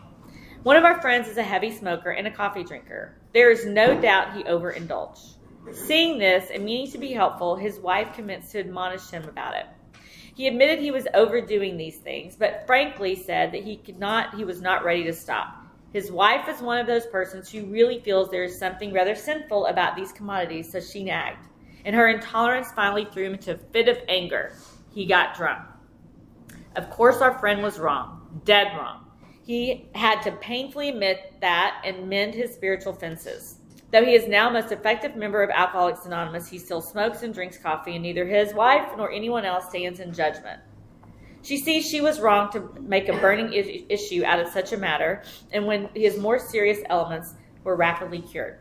[0.63, 3.17] One of our friends is a heavy smoker and a coffee drinker.
[3.33, 5.35] There is no doubt he overindulged.
[5.73, 9.65] Seeing this and meaning to be helpful, his wife commenced to admonish him about it.
[10.35, 14.45] He admitted he was overdoing these things, but frankly said that he could not he
[14.45, 15.64] was not ready to stop.
[15.95, 19.67] His wife is one of those persons who really feels there is something rather sinful
[19.67, 21.47] about these commodities, so she nagged
[21.85, 24.51] and her intolerance finally threw him into a fit of anger.
[24.93, 25.61] He got drunk.
[26.75, 29.05] Of course, our friend was wrong, dead wrong.
[29.45, 33.59] He had to painfully admit that and mend his spiritual fences.
[33.91, 37.57] Though he is now most effective member of Alcoholics Anonymous, he still smokes and drinks
[37.57, 40.59] coffee, and neither his wife nor anyone else stands in judgment.
[41.45, 45.21] She sees she was wrong to make a burning issue out of such a matter,
[45.51, 48.57] and when his more serious elements were rapidly cured.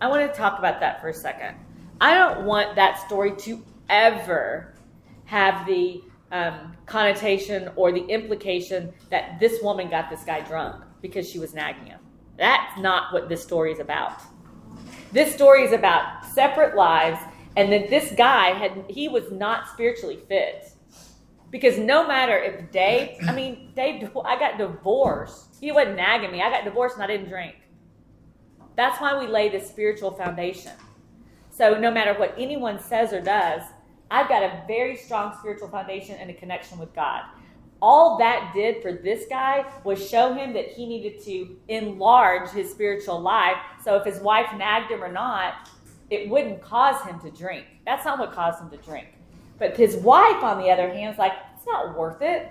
[0.00, 1.56] I want to talk about that for a second.
[2.00, 4.74] I don't want that story to ever
[5.24, 11.28] have the um, connotation or the implication that this woman got this guy drunk because
[11.28, 11.98] she was nagging him.
[12.36, 14.20] That's not what this story is about.
[15.10, 17.18] This story is about separate lives,
[17.56, 20.73] and that this guy had he was not spiritually fit.
[21.54, 25.54] Because no matter if Dave, I mean, Dave, I got divorced.
[25.60, 26.42] He wasn't nagging me.
[26.42, 27.54] I got divorced and I didn't drink.
[28.74, 30.72] That's why we lay this spiritual foundation.
[31.50, 33.62] So no matter what anyone says or does,
[34.10, 37.22] I've got a very strong spiritual foundation and a connection with God.
[37.80, 42.68] All that did for this guy was show him that he needed to enlarge his
[42.68, 43.58] spiritual life.
[43.84, 45.68] So if his wife nagged him or not,
[46.10, 47.64] it wouldn't cause him to drink.
[47.86, 49.06] That's not what caused him to drink.
[49.58, 52.50] But his wife, on the other hand, is like, it's not worth it.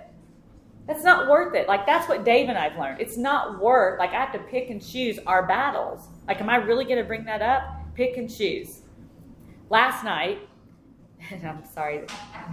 [0.86, 1.66] That's not worth it.
[1.66, 3.00] Like, that's what Dave and I've learned.
[3.00, 6.08] It's not worth, like, I have to pick and choose our battles.
[6.28, 7.64] Like, am I really going to bring that up?
[7.94, 8.80] Pick and choose.
[9.70, 10.46] Last night,
[11.30, 12.02] and I'm sorry,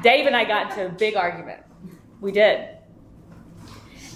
[0.02, 1.62] Dave and I got into a big argument.
[2.22, 2.78] We did.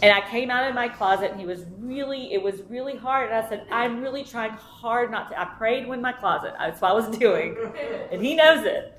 [0.01, 3.31] And I came out of my closet and he was really, it was really hard.
[3.31, 5.39] And I said, I'm really trying hard not to.
[5.39, 6.53] I prayed in my closet.
[6.59, 7.57] That's what I was doing.
[8.11, 8.94] And he knows it.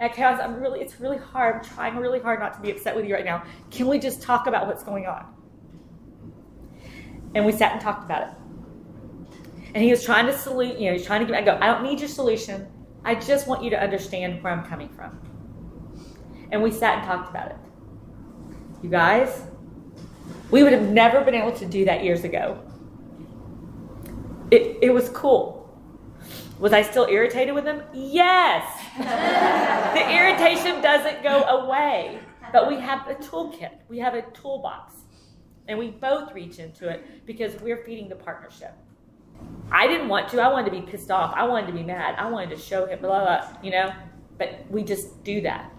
[0.00, 1.56] And out, I'm really, it's really hard.
[1.56, 3.44] I'm trying really hard not to be upset with you right now.
[3.70, 5.26] Can we just talk about what's going on?
[7.34, 8.34] And we sat and talked about it.
[9.74, 11.66] And he was trying to salute, you know, he's trying to get, I go, I
[11.66, 12.66] don't need your solution.
[13.04, 15.20] I just want you to understand where I'm coming from.
[16.50, 17.56] And we sat and talked about it.
[18.82, 19.44] You guys,
[20.50, 22.58] we would have never been able to do that years ago.
[24.50, 25.78] It, it was cool.
[26.58, 27.82] Was I still irritated with him?
[27.92, 28.79] Yes.
[29.00, 32.20] The irritation doesn't go away.
[32.52, 34.94] But we have a toolkit, we have a toolbox.
[35.68, 38.72] And we both reach into it because we're feeding the partnership.
[39.70, 40.40] I didn't want to.
[40.40, 41.32] I wanted to be pissed off.
[41.36, 42.16] I wanted to be mad.
[42.18, 43.92] I wanted to show him, blah, blah, you know?
[44.36, 45.70] But we just do that.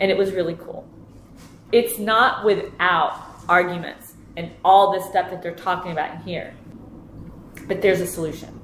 [0.00, 0.88] And it was really cool.
[1.72, 6.54] It's not without arguments and all this stuff that they're talking about in here.
[7.66, 8.60] But there's a solution.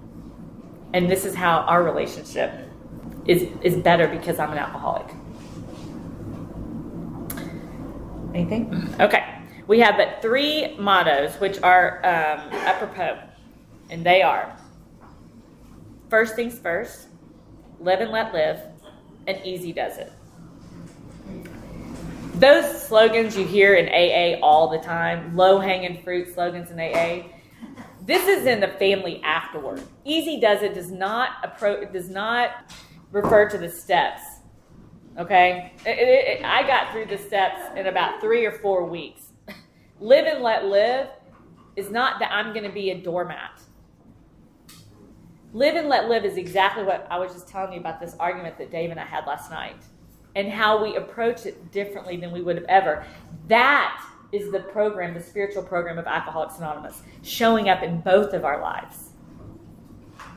[0.94, 2.52] And this is how our relationship
[3.26, 5.14] is, is better because I'm an alcoholic.
[8.34, 8.94] Anything?
[9.00, 9.38] Okay.
[9.66, 13.18] We have but three mottos, which are um, apropos
[13.90, 14.56] and they are
[16.08, 17.08] first things first,
[17.80, 18.60] live and let live,
[19.26, 20.12] and easy does it.
[22.34, 27.28] Those slogans you hear in AA all the time, low hanging fruit slogans in AA,
[28.02, 29.82] this is in the family afterward.
[30.04, 32.50] Easy does it does not approach does not
[33.14, 34.22] refer to the steps.
[35.16, 39.28] Okay, it, it, it, I got through the steps in about three or four weeks.
[40.00, 41.08] live and let live
[41.76, 43.60] is not that I'm going to be a doormat.
[45.52, 48.58] Live and let live is exactly what I was just telling you about this argument
[48.58, 49.76] that Dave and I had last night
[50.34, 53.06] and how we approach it differently than we would have ever.
[53.46, 58.44] That is the program, the spiritual program of Alcoholics Anonymous, showing up in both of
[58.44, 59.10] our lives.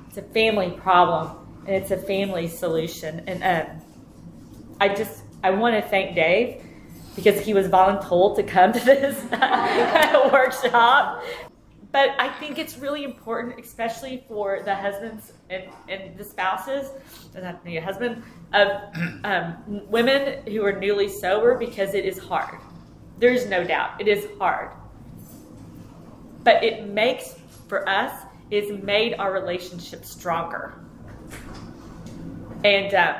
[0.07, 3.21] It's a family problem and it's a family solution.
[3.27, 3.81] And um,
[4.79, 6.63] I just I want to thank Dave
[7.15, 9.21] because he was voluntold to come to this
[10.31, 11.23] workshop.
[11.91, 16.91] But I think it's really important, especially for the husbands and, and the spouses,
[17.33, 18.67] doesn't have a husband, of
[19.23, 19.55] um,
[19.89, 22.59] women who are newly sober because it is hard.
[23.17, 23.99] There's no doubt.
[23.99, 24.71] It is hard.
[26.43, 27.35] But it makes,
[27.67, 30.75] for us, it's made our relationship stronger.
[32.63, 33.15] And um,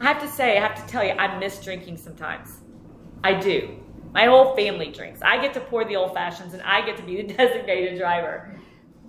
[0.00, 2.58] I have to say, I have to tell you, I miss drinking sometimes.
[3.22, 3.76] I do.
[4.12, 5.20] My whole family drinks.
[5.22, 8.58] I get to pour the old fashions and I get to be the designated driver.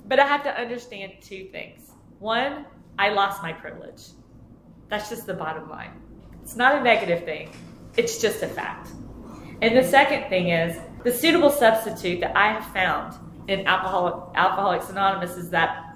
[0.05, 1.91] But I have to understand two things.
[2.19, 2.65] One,
[2.99, 4.03] I lost my privilege.
[4.89, 5.91] That's just the bottom line.
[6.43, 7.49] It's not a negative thing,
[7.97, 8.89] it's just a fact.
[9.61, 13.15] And the second thing is the suitable substitute that I have found
[13.47, 15.90] in Alcoholic, Alcoholics Anonymous is that,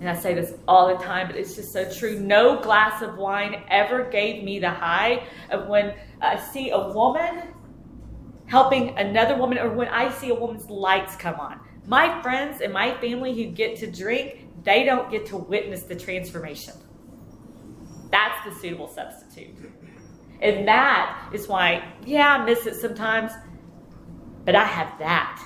[0.00, 2.18] and I say this all the time, but it's just so true.
[2.18, 7.54] No glass of wine ever gave me the high of when I see a woman
[8.46, 11.60] helping another woman or when I see a woman's lights come on.
[11.86, 15.96] My friends and my family who get to drink, they don't get to witness the
[15.96, 16.74] transformation.
[18.10, 19.54] That's the suitable substitute.
[20.40, 23.32] And that is why, yeah, I miss it sometimes,
[24.46, 25.44] but I have that.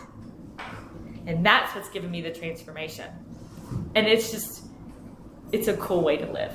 [1.27, 3.11] And that's what's given me the transformation.
[3.95, 4.65] And it's just,
[5.53, 6.53] it's a cool way to live.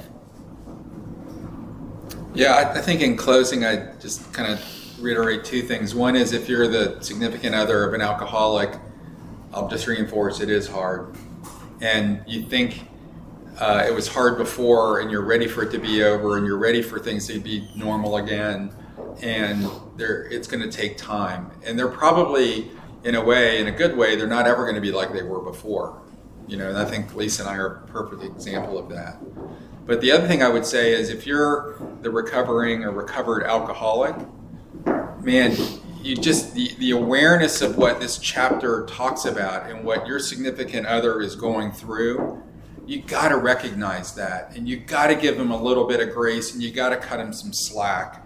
[2.34, 4.62] Yeah, I, I think in closing, I just kind of
[5.02, 5.96] reiterate two things.
[5.96, 8.76] One is if you're the significant other of an alcoholic,
[9.54, 11.16] I'll just reinforce it is hard.
[11.82, 12.90] And you think
[13.60, 16.58] uh, it was hard before and you're ready for it to be over and you're
[16.58, 18.72] ready for things to be normal again
[19.22, 22.72] and it's going to take time and they're probably
[23.04, 25.24] in a way in a good way they're not ever going to be like they
[25.24, 26.02] were before
[26.50, 29.18] you know and i think lisa and i are a perfect example of that.
[29.86, 34.16] But the other thing i would say is if you're the recovering or recovered alcoholic
[35.22, 35.56] man
[36.02, 40.86] you just the, the awareness of what this chapter talks about and what your significant
[40.86, 42.42] other is going through
[42.90, 44.56] you got to recognize that.
[44.56, 46.98] And you got to give them a little bit of grace and you got to
[46.98, 48.26] cut them some slack.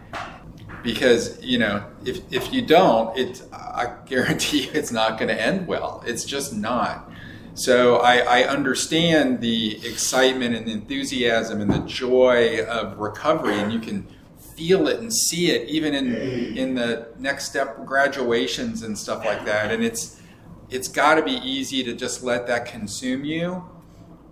[0.81, 5.41] Because you know if, if you don't it i guarantee you it's not going to
[5.41, 6.03] end well.
[6.05, 7.09] It's just not
[7.55, 13.79] so I, I understand the excitement and enthusiasm and the joy of recovery and you
[13.79, 14.07] can
[14.55, 16.15] feel it and see it even in
[16.57, 19.71] in the next step graduations and stuff like that.
[19.71, 20.21] And it's
[20.69, 23.63] it's got to be easy to just let that consume you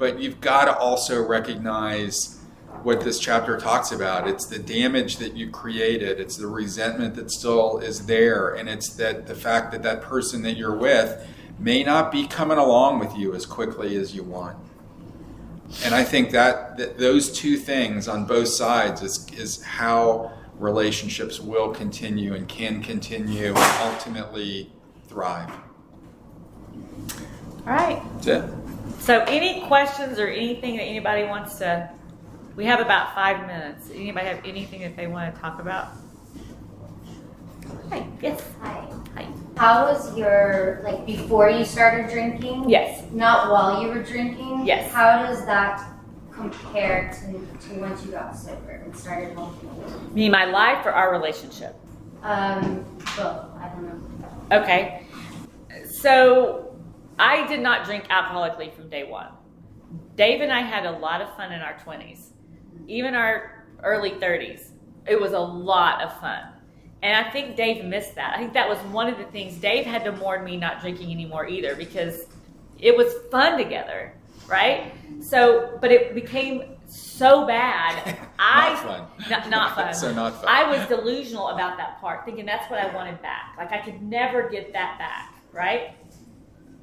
[0.01, 2.39] but you've got to also recognize
[2.81, 4.27] what this chapter talks about.
[4.27, 8.95] It's the damage that you created, it's the resentment that still is there, and it's
[8.95, 11.23] that the fact that that person that you're with
[11.61, 14.57] may not be coming along with you as quickly as you want.
[15.85, 21.39] And I think that, that those two things on both sides is, is how relationships
[21.39, 24.71] will continue and can continue and ultimately
[25.07, 25.51] thrive.
[27.67, 28.01] All right.
[28.15, 28.43] That's it.
[28.99, 31.89] So, any questions or anything that anybody wants to?
[32.55, 33.89] We have about five minutes.
[33.93, 35.89] Anybody have anything that they want to talk about?
[37.89, 38.05] Hi.
[38.21, 38.43] Yes.
[38.61, 39.00] Hi.
[39.15, 39.27] Hi.
[39.57, 42.69] How was your like before you started drinking?
[42.69, 43.03] Yes.
[43.11, 44.65] Not while you were drinking.
[44.65, 44.91] Yes.
[44.91, 45.87] How does that
[46.31, 50.13] compare to, to once you got sober and started drinking?
[50.13, 51.75] Me, my life, or our relationship?
[52.23, 52.83] Um,
[53.17, 53.45] both.
[53.57, 53.83] I don't
[54.49, 54.57] know.
[54.57, 55.05] Okay.
[55.85, 56.75] So,
[57.19, 59.27] I did not drink alcoholically from day one.
[60.15, 62.29] Dave and I had a lot of fun in our 20s,
[62.87, 64.71] even our early 30s.
[65.07, 66.50] It was a lot of fun.
[67.03, 68.33] And I think Dave missed that.
[68.35, 69.55] I think that was one of the things.
[69.55, 72.25] Dave had to mourn me not drinking anymore either because
[72.79, 74.13] it was fun together,
[74.47, 74.91] right?
[75.19, 78.17] So, but it became so bad.
[78.39, 79.07] I fun.
[79.29, 79.93] Not, not fun.
[79.93, 80.45] so not fun.
[80.47, 83.55] I was delusional about that part, thinking that's what I wanted back.
[83.57, 85.95] Like I could never get that back, right?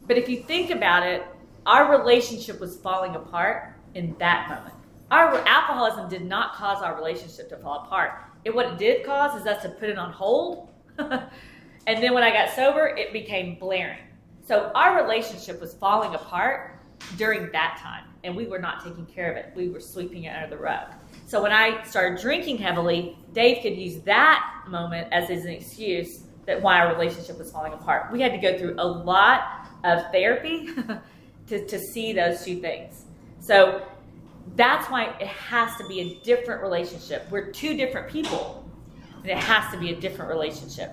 [0.06, 1.24] But if you think about it,
[1.66, 4.74] our relationship was falling apart in that moment.
[5.10, 8.12] Our alcoholism did not cause our relationship to fall apart.
[8.48, 10.70] It what it did cause is us to put it on hold.
[10.98, 11.22] and
[11.86, 14.00] then when I got sober, it became blaring.
[14.46, 16.80] So our relationship was falling apart
[17.18, 19.52] during that time, and we were not taking care of it.
[19.54, 20.86] We were sweeping it under the rug.
[21.26, 26.62] So when I started drinking heavily, Dave could use that moment as his excuse that
[26.62, 28.10] why our relationship was falling apart.
[28.10, 30.70] We had to go through a lot of therapy
[31.48, 33.04] to, to see those two things.
[33.40, 33.86] So
[34.56, 37.26] that's why it has to be a different relationship.
[37.30, 38.68] We're two different people,
[39.22, 40.92] and it has to be a different relationship.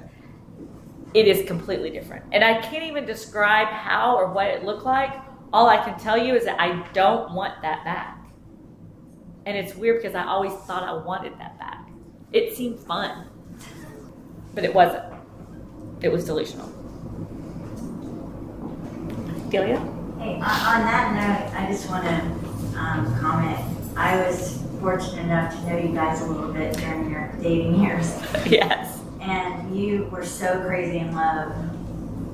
[1.13, 2.25] it is completely different.
[2.33, 5.13] And I can't even describe how or what it looked like.
[5.53, 8.19] All I can tell you is that I don't want that back.
[9.45, 11.87] And it's weird because I always thought I wanted that back.
[12.33, 13.29] It seemed fun,
[14.53, 15.05] but it wasn't.
[16.01, 16.67] It was delusional.
[19.49, 19.79] Delia?
[20.19, 22.44] Hey, on, that note, I just want to
[22.77, 23.59] um, comment.
[23.97, 28.07] I was fortunate enough to know you guys a little bit during your dating years,
[28.45, 28.99] Yes.
[29.21, 31.51] and you were so crazy in love,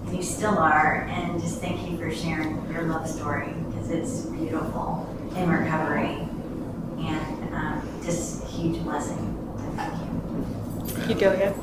[0.07, 1.03] and you still are.
[1.09, 6.17] And just thank you for sharing your love story because it's beautiful in recovery,
[6.99, 9.37] and um, just a huge blessing.
[9.75, 11.15] Thank you.
[11.15, 11.55] You go ahead.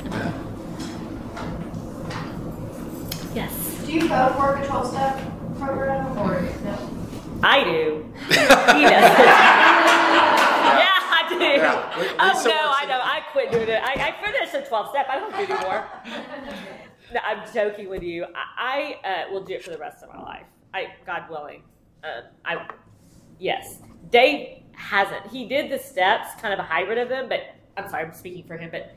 [3.35, 3.83] Yes.
[3.85, 5.19] Do you both work a 12 step
[5.59, 6.88] program or no?
[7.43, 8.11] I do.
[8.27, 8.39] He does.
[8.83, 8.89] yeah,
[11.11, 11.35] I do.
[11.35, 11.95] Yeah.
[11.99, 12.99] Li- Oh Lisa no, works I in- know.
[13.01, 13.81] I quit doing it.
[13.83, 15.07] I, I finished a 12 step.
[15.09, 15.85] I don't do anymore.
[17.11, 18.23] No, I'm joking with you.
[18.57, 20.45] I, I uh, will do it for the rest of my life.
[20.75, 21.63] I, God willing.
[22.03, 22.67] Uh, I,
[23.39, 23.79] yes.
[24.11, 25.25] Dave hasn't.
[25.25, 28.43] He did the steps, kind of a hybrid of them, but I'm sorry, I'm speaking
[28.43, 28.93] for him, but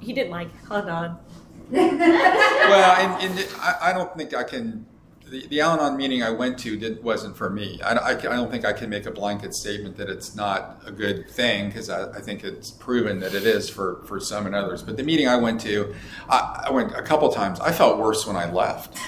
[0.00, 0.48] he didn't like.
[0.64, 1.20] Hold on.
[1.70, 4.84] well, and, and I, I don't think I can.
[5.28, 7.80] The, the Al-Anon meeting I went to did, wasn't for me.
[7.82, 10.92] I, I, I don't think I can make a blanket statement that it's not a
[10.92, 14.54] good thing because I, I think it's proven that it is for, for some and
[14.54, 14.84] others.
[14.84, 15.94] But the meeting I went to,
[16.28, 17.58] I, I went a couple times.
[17.58, 18.98] I felt worse when I left.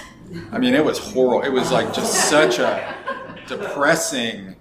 [0.51, 1.45] I mean, it was horrible.
[1.45, 2.95] It was like just such a
[3.47, 4.57] depressing,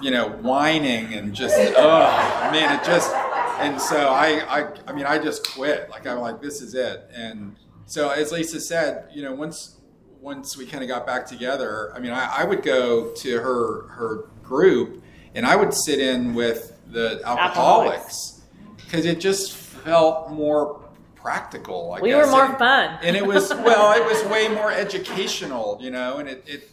[0.00, 3.14] you know, whining and just, oh man, it just.
[3.60, 5.90] And so I, I, I mean, I just quit.
[5.90, 7.08] Like I'm like, this is it.
[7.14, 7.54] And
[7.84, 9.76] so as Lisa said, you know, once
[10.22, 13.88] once we kind of got back together, I mean, I, I would go to her
[13.88, 15.02] her group
[15.34, 18.40] and I would sit in with the alcoholics
[18.76, 20.80] because it just felt more
[21.16, 21.92] practical.
[21.92, 22.26] I We guess.
[22.26, 22.98] were more And- fun.
[23.02, 26.70] and it was well, it was way more educational, you know, and it it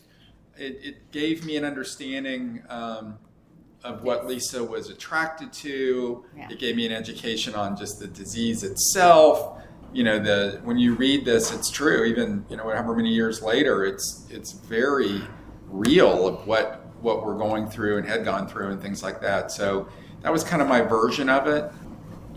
[0.57, 3.17] it, it gave me an understanding um,
[3.83, 6.25] of what Lisa was attracted to.
[6.37, 6.49] Yeah.
[6.51, 9.63] It gave me an education on just the disease itself.
[9.91, 12.03] You know, the when you read this, it's true.
[12.05, 15.21] Even you know, however many years later, it's it's very
[15.67, 19.51] real of what what we're going through and had gone through and things like that.
[19.51, 19.87] So
[20.21, 21.71] that was kind of my version of it.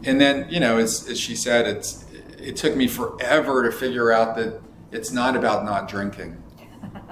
[0.05, 2.05] And then you know, as, as she said, it's
[2.39, 6.43] it took me forever to figure out that it's not about not drinking.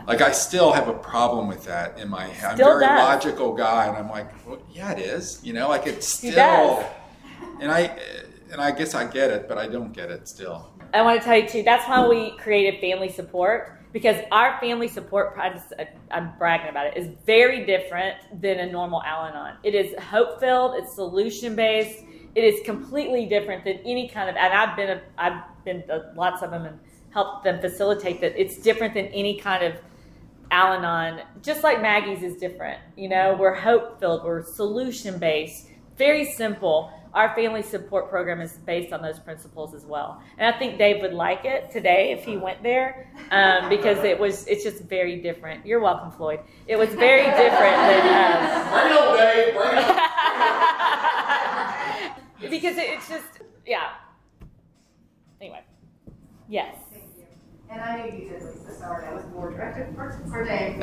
[0.07, 2.47] Like I still have a problem with that in my head.
[2.47, 2.99] I'm a Still very does.
[2.99, 5.38] logical guy, and I'm like, well, yeah, it is.
[5.45, 6.84] You know, like it's still.
[7.61, 7.97] And I
[8.51, 10.72] and I guess I get it, but I don't get it still.
[10.92, 11.62] I want to tell you too.
[11.62, 15.72] That's why we created family support because our family support practice.
[15.78, 16.96] Uh, I'm bragging about it.
[16.96, 19.57] Is very different than a normal Al-Anon.
[19.62, 20.74] It is hope filled.
[20.76, 22.05] It's solution based.
[22.34, 24.36] It is completely different than any kind of.
[24.36, 26.78] And I've been a, I've been to lots of them and
[27.11, 28.40] helped them facilitate that.
[28.40, 29.74] It's different than any kind of
[30.53, 31.22] Al-Anon.
[31.42, 32.80] Just like Maggie's is different.
[32.96, 34.24] You know, we're hope filled.
[34.24, 35.68] We're solution based.
[35.96, 40.22] Very simple our family support program is based on those principles as well.
[40.38, 44.18] And I think Dave would like it today if he went there um, because it
[44.18, 45.66] was it's just very different.
[45.66, 46.40] You're welcome, Floyd.
[46.66, 48.00] It was very different than.
[48.11, 49.54] Um, Bring it on, Dave.
[49.54, 49.84] Bring it
[52.42, 52.50] on.
[52.50, 53.90] because it, it's just yeah.
[55.40, 55.62] Anyway,
[56.48, 56.76] yes.
[56.92, 57.26] Thank you.
[57.70, 58.74] And I knew you did, Lisa.
[58.78, 60.78] Sorry, I was more directed for, for Dave.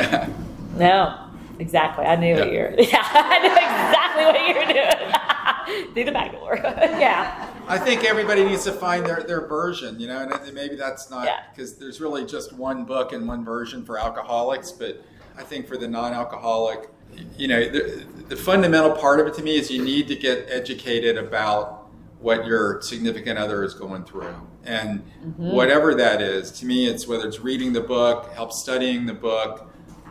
[0.77, 1.26] No,
[1.59, 2.05] exactly.
[2.05, 2.71] I knew what you're.
[2.79, 5.93] Yeah, I knew exactly what you were doing.
[5.93, 6.57] Do the back door.
[6.63, 7.51] yeah.
[7.67, 11.25] I think everybody needs to find their, their version, you know, and maybe that's not
[11.25, 11.43] Yeah.
[11.53, 15.03] because there's really just one book and one version for alcoholics, but
[15.37, 16.89] I think for the non-alcoholic,
[17.37, 20.47] you know, the, the fundamental part of it to me is you need to get
[20.49, 21.89] educated about
[22.19, 24.35] what your significant other is going through.
[24.65, 25.51] And mm-hmm.
[25.51, 29.66] whatever that is, to me, it's whether it's reading the book, help studying the book,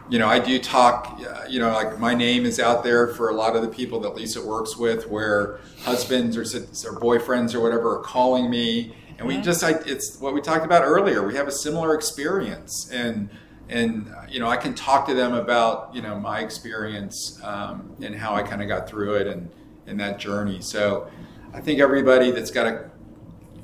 [0.08, 3.30] you know, I do talk, uh, you know, like my name is out there for
[3.30, 7.60] a lot of the people that Lisa works with, where husbands or, or boyfriends or
[7.60, 11.26] whatever are calling me, and we just, I, it's what we talked about earlier.
[11.26, 13.30] We have a similar experience, and
[13.68, 17.96] and uh, you know, I can talk to them about you know my experience um,
[18.00, 19.50] and how I kind of got through it and
[19.86, 20.60] in that journey.
[20.60, 21.10] So,
[21.52, 22.90] I think everybody that's got a,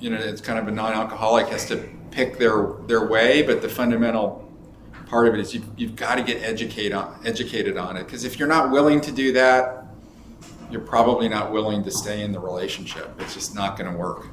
[0.01, 3.69] you know, it's kind of a non-alcoholic has to pick their their way, but the
[3.69, 4.52] fundamental
[5.13, 8.25] part of it is you've, you've got to get educate on, educated on it because
[8.25, 9.85] if you're not willing to do that
[10.71, 14.27] you're probably not willing to stay in the relationship it's just not going to work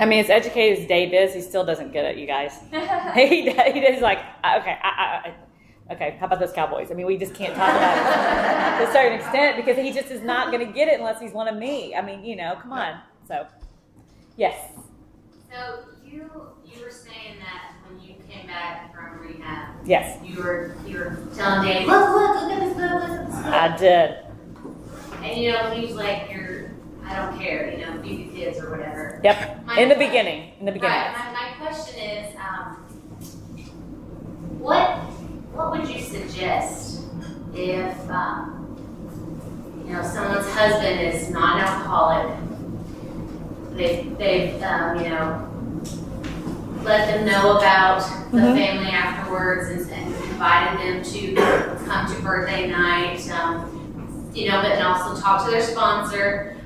[0.00, 2.58] I mean, as educated as Dave is, he still doesn't get it, you guys.
[3.14, 5.34] he, he is like, okay, I, I,
[5.90, 6.90] I, okay, how about those Cowboys?
[6.90, 10.10] I mean, we just can't talk about it to a certain extent because he just
[10.10, 11.94] is not going to get it unless he's one of me.
[11.94, 13.00] I mean, you know, come on.
[13.28, 13.46] So,
[14.36, 14.72] yes.
[15.50, 16.30] So you you
[16.64, 17.81] you were saying that when you
[18.32, 22.60] came back from rehab, Yes, you were you were telling Dave, look, look, look at
[22.60, 23.44] this book, look at this book.
[23.46, 24.16] I did.
[25.22, 26.70] And you know, he was like, You're
[27.04, 29.20] I don't care, you know, feed the kids or whatever.
[29.24, 29.66] Yep.
[29.66, 30.52] My In the que- beginning.
[30.60, 30.96] In the beginning.
[30.96, 31.12] Right.
[31.12, 32.76] My, my question is, um,
[34.58, 34.88] what
[35.52, 37.02] what would you suggest
[37.54, 42.38] if um, you know someone's husband is non-alcoholic?
[43.74, 45.48] They they've um, you know
[46.84, 48.00] let them know about
[48.32, 48.54] the Mhm.
[48.56, 51.34] family afterwards and, and invited them to
[51.86, 53.30] come to birthday night.
[53.30, 56.56] Um, you know, but and also talk to their sponsor.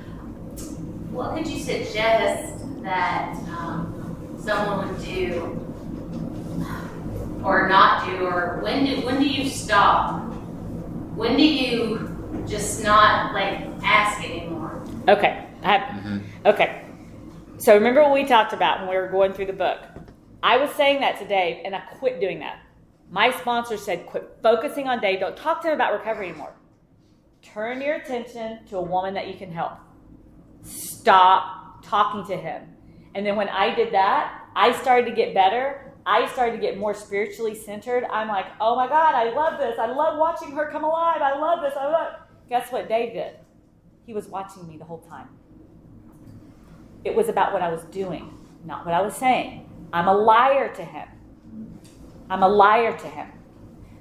[1.11, 2.53] What could you suggest
[2.83, 5.59] that um, someone would do
[7.43, 10.21] or not do, or when do when do you stop?
[11.15, 14.81] When do you just not like ask anymore?
[15.07, 15.43] Okay.
[15.63, 16.21] I have, Mhm.
[16.45, 16.81] okay.
[17.57, 19.79] So remember what we talked about when we were going through the book?
[20.47, 22.61] I was saying that to Dave, and I quit doing that.
[23.11, 25.19] My sponsor said, quit focusing on Dave.
[25.19, 26.53] Don't talk to him about recovery anymore.
[27.41, 29.73] Turn your attention to a woman that you can help.
[30.61, 32.63] Stop talking to him.
[33.13, 35.93] And then when I did that, I started to get better.
[36.05, 38.05] I started to get more spiritually centered.
[38.05, 39.77] I'm like, oh my God, I love this.
[39.77, 41.21] I love watching her come alive.
[41.21, 41.73] I love this.
[41.77, 42.13] I love.
[42.47, 43.33] Guess what Dave did?
[44.05, 45.27] He was watching me the whole time.
[47.03, 48.33] It was about what I was doing,
[48.63, 49.66] not what I was saying.
[49.93, 51.07] I'm a liar to him.
[52.29, 53.31] I'm a liar to him.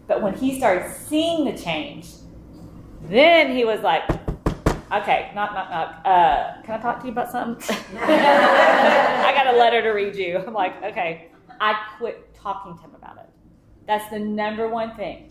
[0.07, 2.09] But when he started seeing the change,
[3.03, 4.09] then he was like,
[4.93, 6.01] okay, knock, knock, knock.
[6.05, 7.77] Uh, can I talk to you about something?
[7.99, 10.39] I got a letter to read you.
[10.39, 11.29] I'm like, okay.
[11.61, 13.31] I quit talking to him about it.
[13.87, 15.31] That's the number one thing.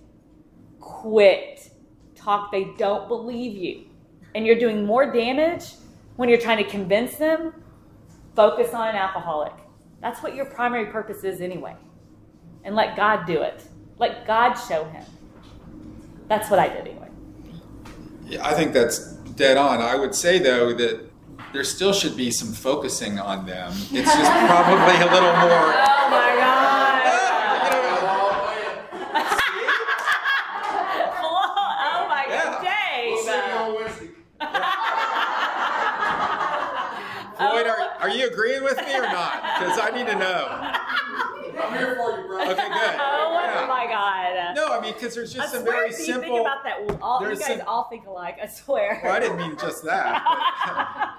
[0.80, 1.72] Quit.
[2.16, 2.52] Talk.
[2.52, 3.86] They don't believe you.
[4.34, 5.74] And you're doing more damage
[6.16, 7.54] when you're trying to convince them.
[8.36, 9.54] Focus on an alcoholic.
[10.06, 11.76] That's what your primary purpose is anyway.
[12.64, 13.64] And let God do it.
[13.98, 15.04] Let God show him.
[16.28, 17.08] That's what I did anyway.
[18.24, 19.82] Yeah, I think that's dead on.
[19.82, 21.10] I would say though that
[21.54, 23.72] there still should be some focusing on them.
[23.72, 25.74] It's just probably a little more.
[25.74, 27.02] Oh my God.
[31.24, 33.18] oh my God, Dave.
[37.38, 39.45] Floyd, are, are you agreeing with me or not?
[39.58, 40.48] Because I need to know.
[41.64, 42.42] I'm here for you, bro.
[42.42, 42.96] Okay, good.
[43.00, 43.66] Oh Yeah.
[43.68, 44.56] my God.
[44.56, 46.22] No, I mean because there's I just some swear, very if you simple.
[46.24, 47.02] think about that.
[47.02, 48.38] All, you there's guys some- all think alike.
[48.42, 49.00] I swear.
[49.04, 51.16] Well, I didn't mean just that.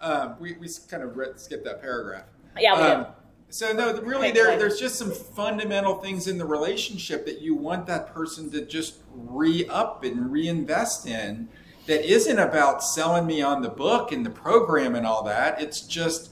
[0.00, 2.24] But, um, we we kind of read, skipped that paragraph.
[2.58, 3.06] Yeah, Um,
[3.48, 7.54] so no, really, Thanks, there there's just some fundamental things in the relationship that you
[7.54, 11.48] want that person to just re up and reinvest in.
[11.86, 15.60] That isn't about selling me on the book and the program and all that.
[15.60, 16.29] It's just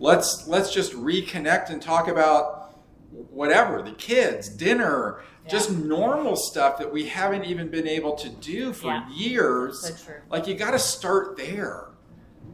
[0.00, 2.74] let's let's just reconnect and talk about
[3.30, 8.72] whatever the kids, dinner, just normal stuff that we haven't even been able to do
[8.72, 9.08] for Yeah.
[9.10, 9.80] years.
[9.82, 10.20] So true.
[10.30, 11.86] Like you got to start there.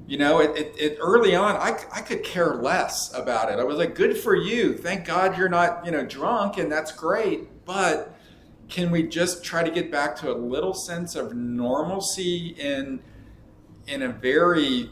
[0.08, 3.58] You know, it, it, it early on, I, I could care less about it.
[3.58, 4.76] I was like, good for you.
[4.76, 7.64] Thank God you're not, you know, drunk, and that's great.
[7.64, 8.14] But
[8.68, 13.00] can we just try to get back to a little sense of normalcy in
[13.88, 14.90] in a very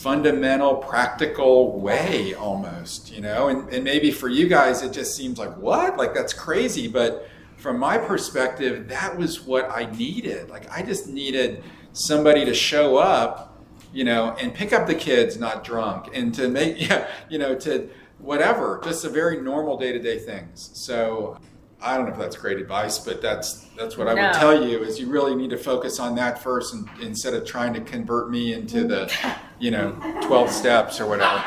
[0.00, 3.48] fundamental, practical way almost, you know?
[3.48, 5.98] And, and maybe for you guys, it just seems like, what?
[5.98, 6.88] Like, that's crazy.
[6.88, 10.48] But from my perspective, that was what I needed.
[10.48, 11.62] Like, I just needed
[11.92, 13.62] somebody to show up,
[13.92, 17.54] you know, and pick up the kids not drunk and to make, yeah, you know,
[17.56, 20.70] to whatever, just a very normal day to day things.
[20.72, 21.36] So,
[21.82, 24.22] I don't know if that's great advice, but that's that's what I No.
[24.26, 27.46] would tell you is you really need to focus on that first and, instead of
[27.46, 29.10] trying to convert me into the,
[29.58, 29.92] you know,
[30.22, 31.40] 12 steps or whatever.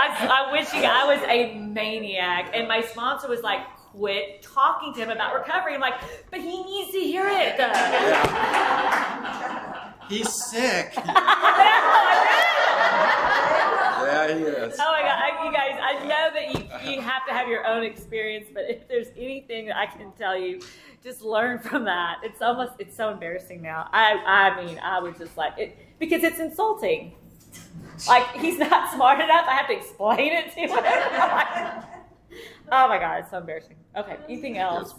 [0.00, 3.60] I, I wish you, I was a maniac, and my sponsor was like,
[3.92, 5.94] "Quit talking to him about recovery." I'm like,
[6.30, 7.60] "But he needs to hear it."
[10.08, 10.94] He's sick.
[14.08, 14.74] Yeah, he is.
[14.80, 15.78] Oh my god, I, you guys!
[15.82, 19.66] I know that you you have to have your own experience, but if there's anything
[19.66, 20.60] that I can tell you,
[21.02, 22.18] just learn from that.
[22.22, 23.88] It's almost it's so embarrassing now.
[23.92, 27.14] I I mean, I was just like it because it's insulting.
[28.06, 29.46] Like he's not smart enough.
[29.48, 30.70] I have to explain it to him.
[32.72, 33.76] oh my god, it's so embarrassing.
[33.96, 34.94] Okay, anything else?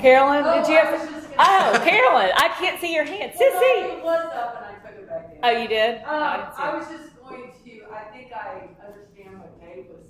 [0.00, 0.90] Carolyn, Oh, did you have?
[1.00, 3.32] was just gonna- Oh, Carolyn, I can't see your hand.
[3.38, 3.98] Well, no, Sissy.
[3.98, 5.38] It was up and I took it back down.
[5.44, 6.02] Oh, you did?
[6.02, 9.60] No, I Um, didn't see I was just going to, I think I understand what
[9.60, 10.07] Dave was saying, because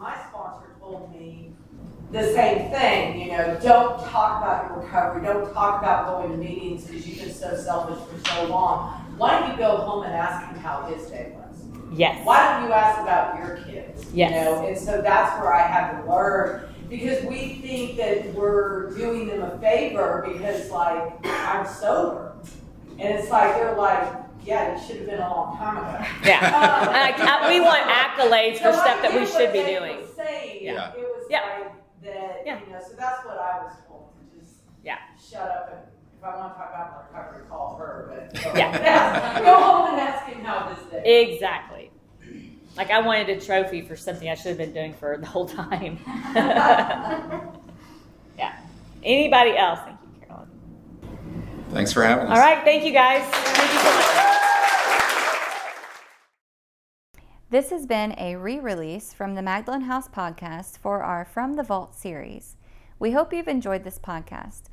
[0.00, 1.52] my sponsor told me
[2.10, 6.38] the same thing, you know, don't talk about your recovery, don't talk about going to
[6.38, 8.92] meetings, because you've been so selfish for so long.
[9.18, 11.64] Why don't you go home and ask him how his day was?
[11.92, 12.24] Yes.
[12.24, 14.06] Why don't you ask about your kids?
[14.14, 14.30] Yes.
[14.30, 18.96] You know, and so that's where I had to learn because we think that we're
[18.96, 22.36] doing them a favor because like I'm sober,
[22.98, 24.10] and it's like they're like,
[24.44, 26.04] yeah, you should have been a long time ago.
[26.24, 26.40] Yeah.
[26.86, 29.96] Um, Like, uh, we want accolades for so I stuff that we should be doing.
[30.00, 30.64] were saying.
[30.64, 30.92] Yeah.
[30.92, 31.40] It was Yeah.
[31.40, 31.72] like
[32.02, 32.60] that, Yeah.
[32.66, 34.98] you know, so that's what I was told to just Yeah.
[35.18, 35.80] shut up and
[36.18, 38.28] if I want to talk about recovery, call her.
[38.32, 39.40] But Yeah.
[39.40, 41.22] go home and ask him how this day.
[41.32, 41.90] Exactly.
[42.76, 45.46] Like I wanted a trophy for something I should have been doing for the whole
[45.46, 45.98] time.
[48.38, 48.58] yeah.
[49.02, 49.80] Anybody else?
[51.72, 51.92] Thank you, Carolyn.
[51.92, 52.38] Thanks for having us.
[52.38, 52.64] All right.
[52.64, 53.22] Thank you, guys.
[53.24, 54.06] Thank you so much.
[57.50, 61.62] This has been a re release from the Magdalen House podcast for our From the
[61.62, 62.56] Vault series.
[62.98, 64.64] We hope you've enjoyed this podcast.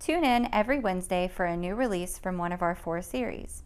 [0.00, 3.64] Tune in every Wednesday for a new release from one of our four series.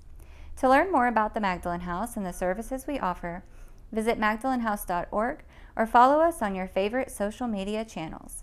[0.56, 3.44] To learn more about the Magdalen House and the services we offer,
[3.92, 5.44] visit magdalenhouse.org
[5.76, 8.42] or follow us on your favorite social media channels.